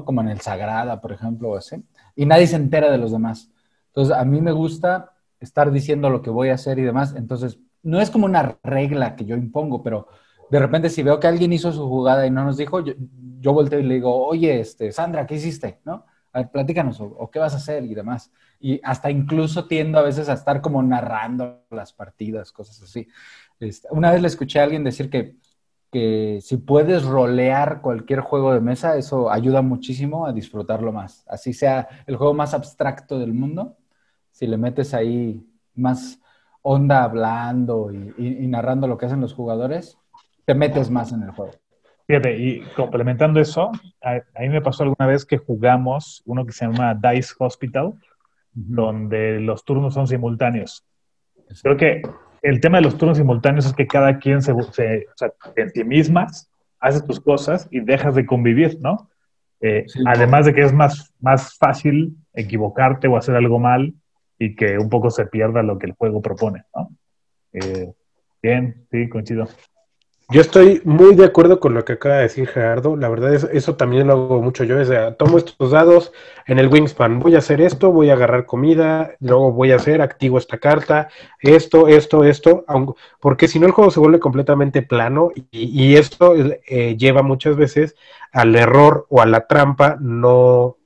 [0.05, 1.77] Como en el Sagrada, por ejemplo, o así,
[2.15, 3.51] y nadie se entera de los demás.
[3.89, 7.15] Entonces, a mí me gusta estar diciendo lo que voy a hacer y demás.
[7.17, 10.09] Entonces, no es como una regla que yo impongo, pero
[10.51, 12.95] de repente si veo que alguien hizo su jugada y no nos dijo, yo,
[13.41, 15.81] yo volteo y le digo, oye, este, Sandra, ¿qué hiciste?
[15.85, 16.05] ¿No?
[16.33, 18.31] A ver, platícanos, o, o qué vas a hacer y demás.
[18.61, 23.09] Y hasta incluso tiendo a veces a estar como narrando las partidas, cosas así.
[23.61, 25.37] Este, una vez le escuché a alguien decir que,
[25.91, 31.25] que si puedes rolear cualquier juego de mesa, eso ayuda muchísimo a disfrutarlo más.
[31.29, 33.77] Así sea el juego más abstracto del mundo,
[34.31, 36.21] si le metes ahí más
[36.63, 39.99] onda hablando y, y- y narrando lo que hacen los jugadores,
[40.45, 41.53] te metes más en el juego.
[42.07, 43.71] Fíjate, y complementando eso,
[44.03, 47.95] a, a mí me pasó alguna vez que jugamos uno que se llama Dice Hospital,
[48.53, 50.85] donde los turnos son simultáneos.
[51.63, 52.03] Creo que
[52.43, 55.73] el tema de los turnos simultáneos es que cada quien se, se- o sea, en
[55.73, 59.11] ti mismas haces tus cosas y dejas de convivir, ¿no?
[59.61, 60.01] Eh, Sí.
[60.07, 63.93] además de que es más, más fácil equivocarte o hacer algo mal
[64.39, 66.91] y que un poco se pierda lo que el juego propone, ¿no?
[67.53, 67.93] Eh,
[68.41, 69.49] bien, sí, coincido.
[70.31, 72.97] Yo estoy muy de acuerdo con lo que acaba de decir Gerardo.
[72.97, 74.79] La verdad es eso también lo hago mucho yo.
[74.79, 76.13] Es de, tomo estos dados
[76.47, 77.19] en el Wingspan.
[77.19, 81.09] Voy a hacer esto, voy a agarrar comida, luego voy a hacer, activo esta carta,
[81.41, 82.67] esto, esto, esto.
[83.21, 87.57] porque si no el juego se vuelve completamente plano y, y esto eh, lleva muchas
[87.57, 87.97] veces
[88.31, 90.78] al error o a la trampa no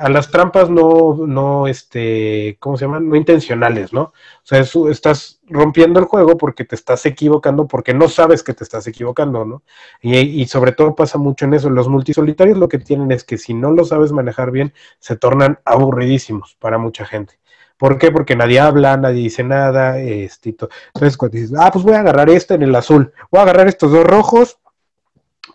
[0.00, 3.06] a las trampas no, no, este, ¿cómo se llaman?
[3.06, 4.02] No intencionales, ¿no?
[4.02, 4.12] O
[4.44, 8.86] sea, estás rompiendo el juego porque te estás equivocando, porque no sabes que te estás
[8.86, 9.62] equivocando, ¿no?
[10.00, 11.68] Y, y sobre todo pasa mucho en eso.
[11.68, 15.58] Los multisolitarios lo que tienen es que si no lo sabes manejar bien, se tornan
[15.66, 17.38] aburridísimos para mucha gente.
[17.76, 18.10] ¿Por qué?
[18.10, 22.30] Porque nadie habla, nadie dice nada, este, entonces cuando dices, ah, pues voy a agarrar
[22.30, 24.58] este en el azul, voy a agarrar estos dos rojos,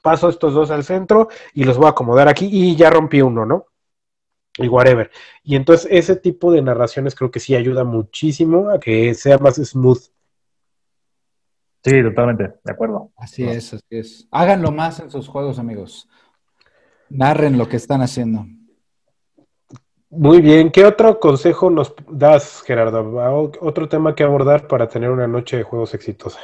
[0.03, 3.43] paso estos dos al centro y los voy a acomodar aquí y ya rompí uno,
[3.43, 3.65] ¿no?
[4.57, 5.11] Y whatever.
[5.43, 9.55] Y entonces ese tipo de narraciones creo que sí ayuda muchísimo a que sea más
[9.55, 10.01] smooth.
[11.83, 13.11] Sí, totalmente, de acuerdo.
[13.15, 14.27] Así es, así es.
[14.31, 16.07] Háganlo más en sus juegos, amigos.
[17.09, 18.45] Narren lo que están haciendo.
[20.09, 23.19] Muy bien, ¿qué otro consejo nos das, Gerardo?
[23.19, 26.39] ¿A o- Otro tema que abordar para tener una noche de juegos exitosa.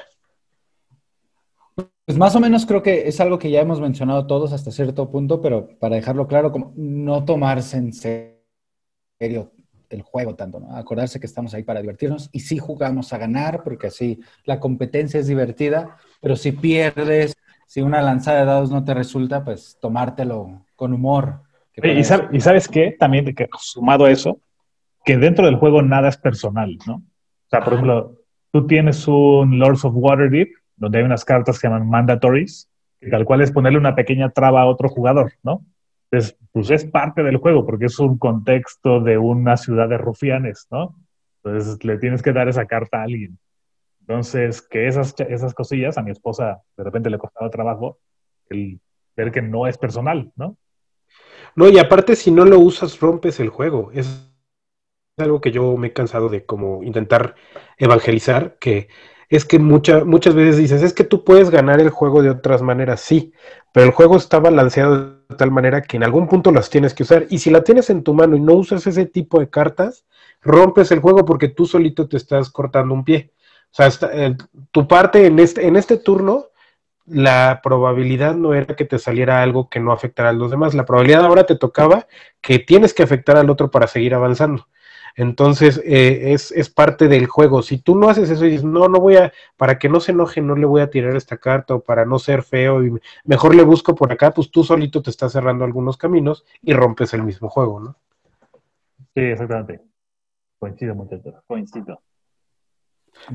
[1.75, 5.09] Pues más o menos creo que es algo que ya hemos mencionado todos hasta cierto
[5.09, 9.51] punto, pero para dejarlo claro, como no tomarse en serio
[9.89, 10.75] el juego tanto, ¿no?
[10.75, 15.19] Acordarse que estamos ahí para divertirnos y sí jugamos a ganar, porque así la competencia
[15.19, 17.35] es divertida, pero si pierdes,
[17.67, 21.41] si una lanzada de dados no te resulta, pues tomártelo con humor.
[21.75, 22.03] ¿Y, y
[22.41, 22.95] sabes qué?
[22.97, 24.39] También que, sumado a eso,
[25.03, 26.95] que dentro del juego nada es personal, ¿no?
[26.95, 28.15] O sea, por ejemplo,
[28.51, 30.49] tú tienes un Lords of Waterdeep,
[30.81, 32.67] donde hay unas cartas que se llaman mandatories,
[32.99, 35.63] que tal cual es ponerle una pequeña traba a otro jugador, ¿no?
[36.09, 40.67] Entonces, pues es parte del juego, porque es un contexto de una ciudad de rufianes,
[40.71, 40.95] ¿no?
[41.43, 43.37] Entonces, le tienes que dar esa carta a alguien.
[43.99, 47.99] Entonces, que esas, esas cosillas a mi esposa de repente le costaba trabajo
[48.49, 48.79] el
[49.15, 50.57] ver que no es personal, ¿no?
[51.55, 53.91] No, y aparte si no lo usas, rompes el juego.
[53.93, 54.33] Es
[55.17, 57.35] algo que yo me he cansado de como intentar
[57.77, 58.87] evangelizar, que
[59.37, 62.61] es que mucha- muchas veces dices, es que tú puedes ganar el juego de otras
[62.61, 63.33] maneras, sí,
[63.73, 67.03] pero el juego está balanceado de tal manera que en algún punto las tienes que
[67.03, 67.25] usar.
[67.29, 70.05] Y si la tienes en tu mano y no usas ese tipo de cartas,
[70.41, 73.31] rompes el juego porque tú solito te estás cortando un pie.
[73.71, 73.89] O sea,
[74.71, 76.47] tu parte en este, en este turno
[77.05, 80.73] la probabilidad no era que te saliera algo que no afectara a los demás.
[80.73, 82.07] La probabilidad ahora te tocaba
[82.41, 84.67] que tienes que afectar al otro para seguir avanzando.
[85.15, 87.61] Entonces, eh, es, es parte del juego.
[87.61, 90.11] Si tú no haces eso y dices, no, no voy a, para que no se
[90.11, 92.93] enoje, no le voy a tirar esta carta o para no ser feo y
[93.25, 97.13] mejor le busco por acá, pues tú solito te estás cerrando algunos caminos y rompes
[97.13, 97.95] el mismo juego, ¿no?
[99.13, 99.81] Sí, exactamente.
[100.59, 101.35] Coincido, muchachos.
[101.47, 102.01] Coincido.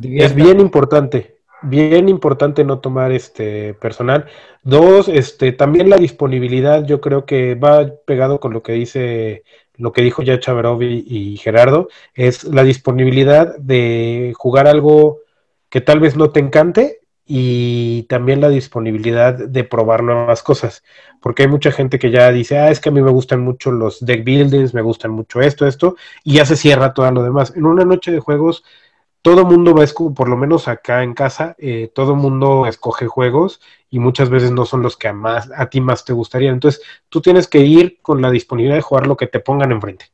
[0.03, 4.27] Es bien importante, bien importante no tomar este personal.
[4.63, 9.45] Dos, este, también la disponibilidad, yo creo que va pegado con lo que dice,
[9.79, 15.19] lo que dijo ya Chaverov y, y Gerardo, es la disponibilidad de jugar algo
[15.69, 20.85] que tal vez no te encante y también la disponibilidad de probar nuevas cosas,
[21.21, 23.73] porque hay mucha gente que ya dice, ah, es que a mí me gustan mucho
[23.73, 27.53] los deck buildings, me gustan mucho esto, esto, y ya se cierra todo lo demás.
[27.57, 28.63] En una noche de juegos
[29.27, 33.09] todo mundo va a escoger, por lo menos acá en casa, eh, todo mundo escoge
[33.09, 33.61] juegos
[33.91, 36.55] y muchas veces no son los que a, más, a ti más te gustarían.
[36.55, 40.13] Entonces, tú tienes que ir con la disponibilidad de jugar lo que te pongan enfrente.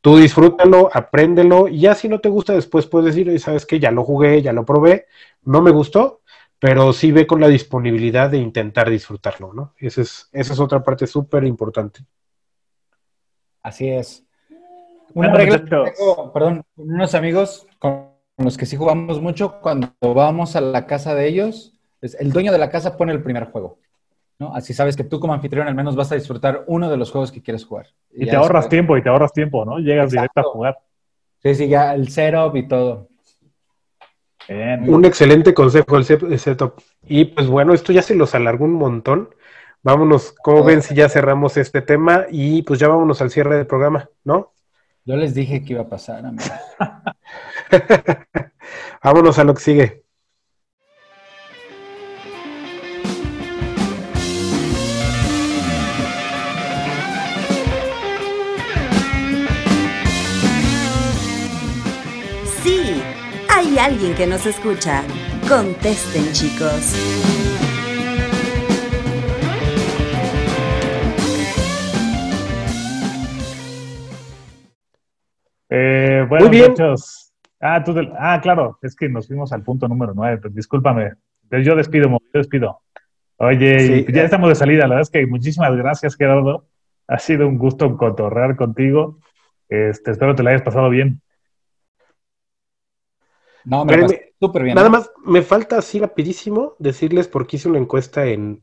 [0.00, 3.78] Tú disfrútalo, apréndelo y ya si no te gusta después puedes decir, "Oye, sabes que
[3.78, 5.04] ya lo jugué, ya lo probé,
[5.42, 6.22] no me gustó,
[6.58, 9.74] pero sí ve con la disponibilidad de intentar disfrutarlo, ¿no?
[9.76, 12.06] Esa es, esa es otra parte súper importante.
[13.62, 14.24] Así es.
[15.12, 15.62] Una regla
[16.32, 18.09] perdón, con unos amigos con
[18.44, 22.58] los que sí jugamos mucho, cuando vamos a la casa de ellos, el dueño de
[22.58, 23.78] la casa pone el primer juego.
[24.38, 24.54] ¿no?
[24.54, 27.30] Así sabes que tú como anfitrión al menos vas a disfrutar uno de los juegos
[27.30, 27.88] que quieres jugar.
[28.10, 29.78] Y te ahorras después- tiempo, y te ahorras tiempo, ¿no?
[29.78, 30.20] Llegas Exacto.
[30.20, 30.78] directo a jugar.
[31.42, 33.08] Sí, sí, ya el setup y todo.
[34.48, 34.92] Bien.
[34.92, 36.80] Un excelente consejo el set- el setup.
[37.06, 39.28] Y pues bueno, esto ya se los alargó un montón.
[39.82, 42.24] Vámonos, ¿cómo ven si ya cerramos este tema?
[42.30, 44.52] Y pues ya vámonos al cierre del programa, ¿no?
[45.04, 46.50] Yo les dije que iba a pasar, amigos.
[49.02, 50.04] Vámonos a lo que sigue.
[62.62, 63.02] Sí,
[63.48, 65.02] hay alguien que nos escucha.
[65.48, 66.94] Contesten, chicos.
[75.72, 76.74] Eh, bueno, Muy bien.
[77.60, 80.38] Ah, tú del- ah, claro, es que nos fuimos al punto número nueve.
[80.38, 81.12] pues, discúlpame.
[81.50, 82.80] Yo despido, yo despido.
[83.36, 84.06] Oye, Sí.
[84.12, 84.82] ya estamos de salida.
[84.82, 86.66] La verdad es que muchísimas gracias, Gerardo.
[87.08, 89.18] Ha sido un gusto cotorrear contigo.
[89.68, 91.20] Este, espero te la hayas pasado bien.
[93.64, 94.06] No, me
[94.40, 94.74] súper bien.
[94.74, 98.62] Nada más, me falta así rapidísimo decirles porque hice una encuesta en,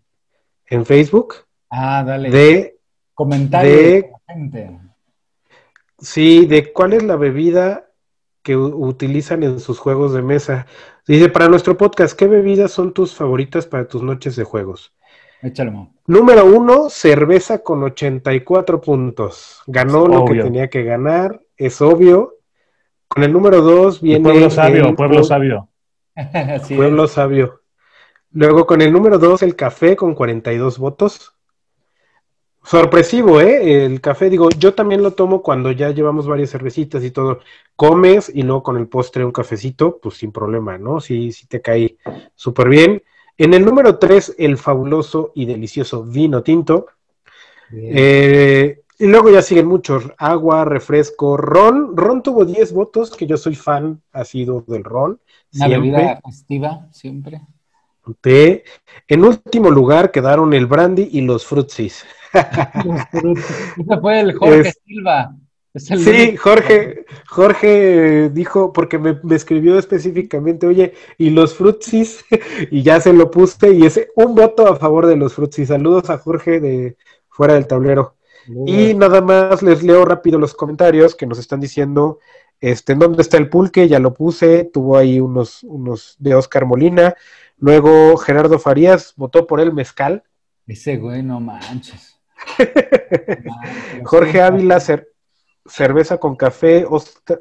[0.66, 1.36] en Facebook
[1.70, 2.30] Ah, dale.
[2.32, 2.78] de,
[3.14, 4.80] Comentarios de- de la gente.
[6.00, 7.87] Sí, de cuál es la bebida
[8.48, 10.68] que utilizan en sus juegos de mesa.
[11.06, 14.94] Dice, para nuestro podcast, ¿qué bebidas son tus favoritas para tus noches de juegos?
[15.42, 15.94] Échale, Mo.
[16.06, 19.62] Número uno, cerveza con 84 puntos.
[19.68, 22.36] Ganó Es lo que tenía que ganar, es obvio.
[23.10, 25.70] Con el número dos El viene pueblo sabio, el pueblo pue- sabio.
[26.16, 26.78] Así es.
[26.78, 27.64] pueblo sabio.
[28.32, 31.34] Luego con el número dos, el café con 42 votos.
[32.68, 33.86] Sorpresivo, ¿eh?
[33.86, 37.40] El café, digo, yo también lo tomo cuando ya llevamos varias cervecitas y todo.
[37.78, 41.00] Comes y luego con el postre un cafecito, pues sin problema, ¿no?
[41.00, 41.96] Sí, sí te cae
[42.36, 43.02] súper bien.
[43.38, 46.88] En el número tres, el fabuloso y delicioso vino tinto.
[47.72, 51.96] Eh, y luego ya siguen muchos, agua, refresco, ron.
[51.96, 55.22] Ron tuvo 10 votos, que yo soy fan, ha sido del ron.
[55.54, 55.92] Una siempre.
[55.92, 57.42] bebida festiva, siempre.
[58.20, 58.66] Té.
[59.08, 62.06] En último lugar quedaron el brandy y los frutsis.
[62.34, 65.36] Ese fue el Jorge Es- Silva.
[65.74, 71.54] Es el Sí, único- Jorge, Jorge dijo, porque me, me escribió específicamente, oye, y los
[71.56, 72.26] frutsis,
[72.72, 75.68] y ya se lo puse, y ese un voto a favor de los frutsis.
[75.68, 76.98] Saludos a Jorge de
[77.30, 78.16] fuera del tablero.
[78.66, 82.20] Y nada más les leo rápido los comentarios que nos están diciendo,
[82.62, 83.90] este, ¿en dónde está el pulque?
[83.90, 87.14] Ya lo puse, tuvo ahí unos, unos de Oscar Molina.
[87.58, 90.24] Luego Gerardo Farías votó por el mezcal.
[90.66, 92.17] Ese güey, no manches.
[94.06, 94.42] Jorge.
[94.42, 95.08] Ávila, cer-
[95.66, 96.86] cerveza con café.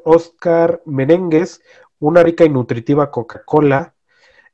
[0.03, 1.61] Oscar Menéndez,
[1.99, 3.93] una rica y nutritiva Coca-Cola.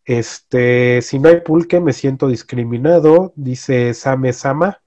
[0.05, 4.81] Este, si no hay pulque, me siento discriminado, dice Same Sama.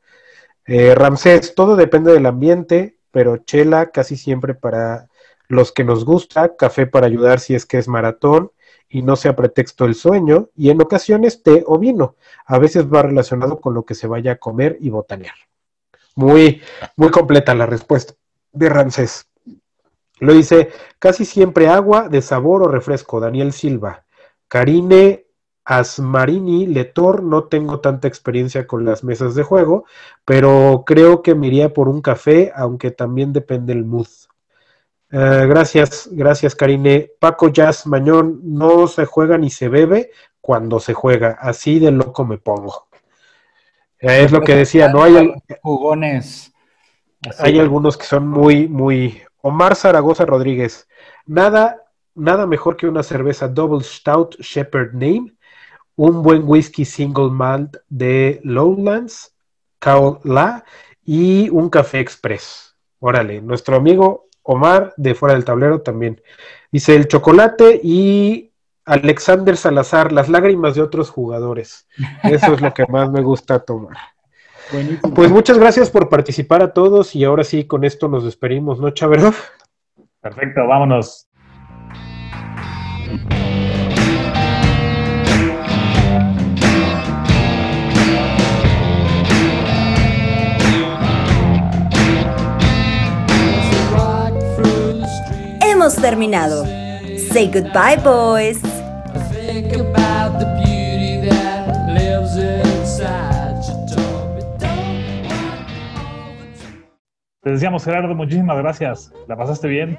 [0.67, 5.09] Eh, Ramsés, todo depende del ambiente, pero chela casi siempre para
[5.49, 8.51] los que nos gusta, café para ayudar si es que es maratón
[8.89, 12.17] y no sea pretexto el sueño, y en ocasiones té o vino.
[12.47, 15.35] A veces va relacionado con lo que se vaya a comer y botanear.
[16.15, 16.63] Muy,
[16.97, 18.15] muy completa la respuesta
[18.53, 19.29] de Ramsés.
[20.19, 24.05] Lo dice, casi siempre agua de sabor o refresco, Daniel Silva.
[24.49, 25.27] Karine
[25.65, 29.85] Asmarini Letor, no tengo tanta experiencia con las mesas de juego,
[30.25, 34.07] pero creo que me iría por un café, aunque también depende el mood.
[35.19, 37.11] Eh, gracias, gracias Karine.
[37.19, 40.11] Paco Jazz Mañón, no se juega ni se bebe
[40.43, 42.89] cuando se juega, así de loco me pongo.
[43.99, 46.53] Eh, es lo que decía, no hay, Jugones.
[47.39, 49.23] Hay algunos que son muy, muy.
[49.41, 50.87] Omar Zaragoza Rodríguez.
[51.25, 51.83] Nada,
[52.15, 55.33] nada mejor que una cerveza Double Stout Shepherd Name,
[55.95, 59.35] un buen whisky single malt de Lowlands,
[59.79, 60.63] Cao La
[61.03, 62.77] y un café express.
[62.99, 66.23] Órale, nuestro amigo Omar de fuera del tablero también.
[66.71, 68.53] Dice el chocolate y
[68.85, 71.89] Alexander Salazar, las lágrimas de otros jugadores.
[72.23, 73.97] Eso es lo que más me gusta tomar.
[74.73, 75.15] Buenísimo.
[75.15, 78.91] Pues muchas gracias por participar a todos y ahora sí, con esto nos despedimos, ¿no,
[78.91, 79.35] Chaverov?
[80.21, 81.29] Perfecto, vámonos.
[95.87, 96.65] Hemos terminado.
[97.31, 98.61] Say goodbye, boys.
[107.41, 109.13] Te decíamos, Gerardo, muchísimas gracias.
[109.29, 109.97] ¿La pasaste bien?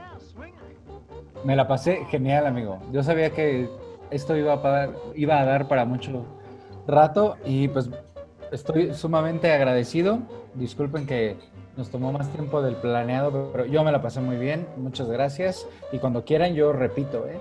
[1.46, 2.80] Me la pasé genial, amigo.
[2.92, 3.70] Yo sabía que
[4.12, 6.26] esto iba a, dar, iba a dar para mucho
[6.86, 7.90] rato y pues
[8.52, 10.20] estoy sumamente agradecido.
[10.54, 11.38] Disculpen que
[11.78, 14.68] nos tomó más tiempo del planeado, pero yo me la pasé muy bien.
[14.78, 15.68] Muchas gracias.
[15.92, 17.40] Y cuando quieran, yo repito, ¿eh?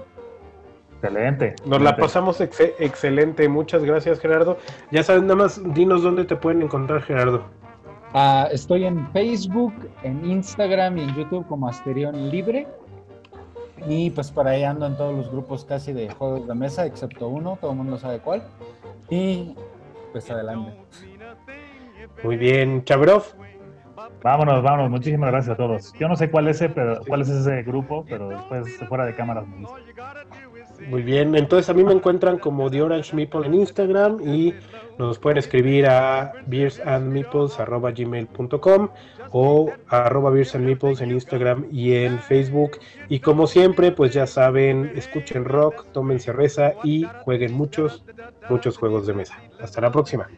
[1.02, 1.54] Excelente.
[1.64, 4.58] Nos la pasamos ex- excelente, muchas gracias Gerardo.
[4.90, 7.44] Ya sabes, nada más dinos dónde te pueden encontrar Gerardo.
[8.14, 12.66] Ah, estoy en Facebook, en Instagram y en YouTube como Asterión Libre.
[13.86, 17.28] Y pues por ahí ando en todos los grupos casi de juegos de mesa, excepto
[17.28, 18.42] uno, todo el mundo sabe cuál.
[19.10, 19.54] Y
[20.12, 20.72] pues adelante.
[22.24, 23.24] Muy bien, Chaverov.
[24.22, 24.90] Vámonos, vámonos.
[24.90, 25.94] Muchísimas gracias a todos.
[25.98, 29.14] Yo no sé cuál es ese, pero cuál es ese grupo, pero después fuera de
[29.14, 29.66] cámaras me.
[30.88, 34.54] Muy bien, entonces a mí me encuentran como The Orange Meeple en Instagram y
[34.98, 38.88] nos pueden escribir a beersandmeeples.gmail.com
[39.32, 42.78] o arroba beersandmeeples en Instagram y en Facebook.
[43.08, 48.04] Y como siempre, pues ya saben, escuchen rock, tomen cerveza y jueguen muchos,
[48.48, 49.36] muchos juegos de mesa.
[49.60, 50.28] Hasta la próxima.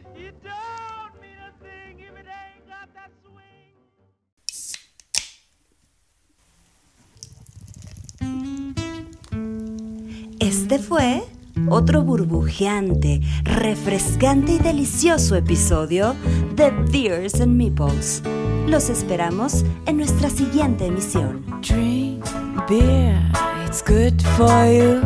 [10.71, 11.23] Este fue
[11.67, 16.15] otro burbujeante, refrescante y delicioso episodio
[16.55, 18.21] de Beers and Meeples.
[18.67, 21.43] Los esperamos en nuestra siguiente emisión.
[21.67, 22.23] Drink
[22.69, 23.19] beer,
[23.65, 25.01] it's good for you.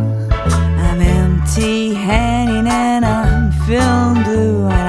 [0.82, 4.83] I'm empty handed and I'm feeling blue.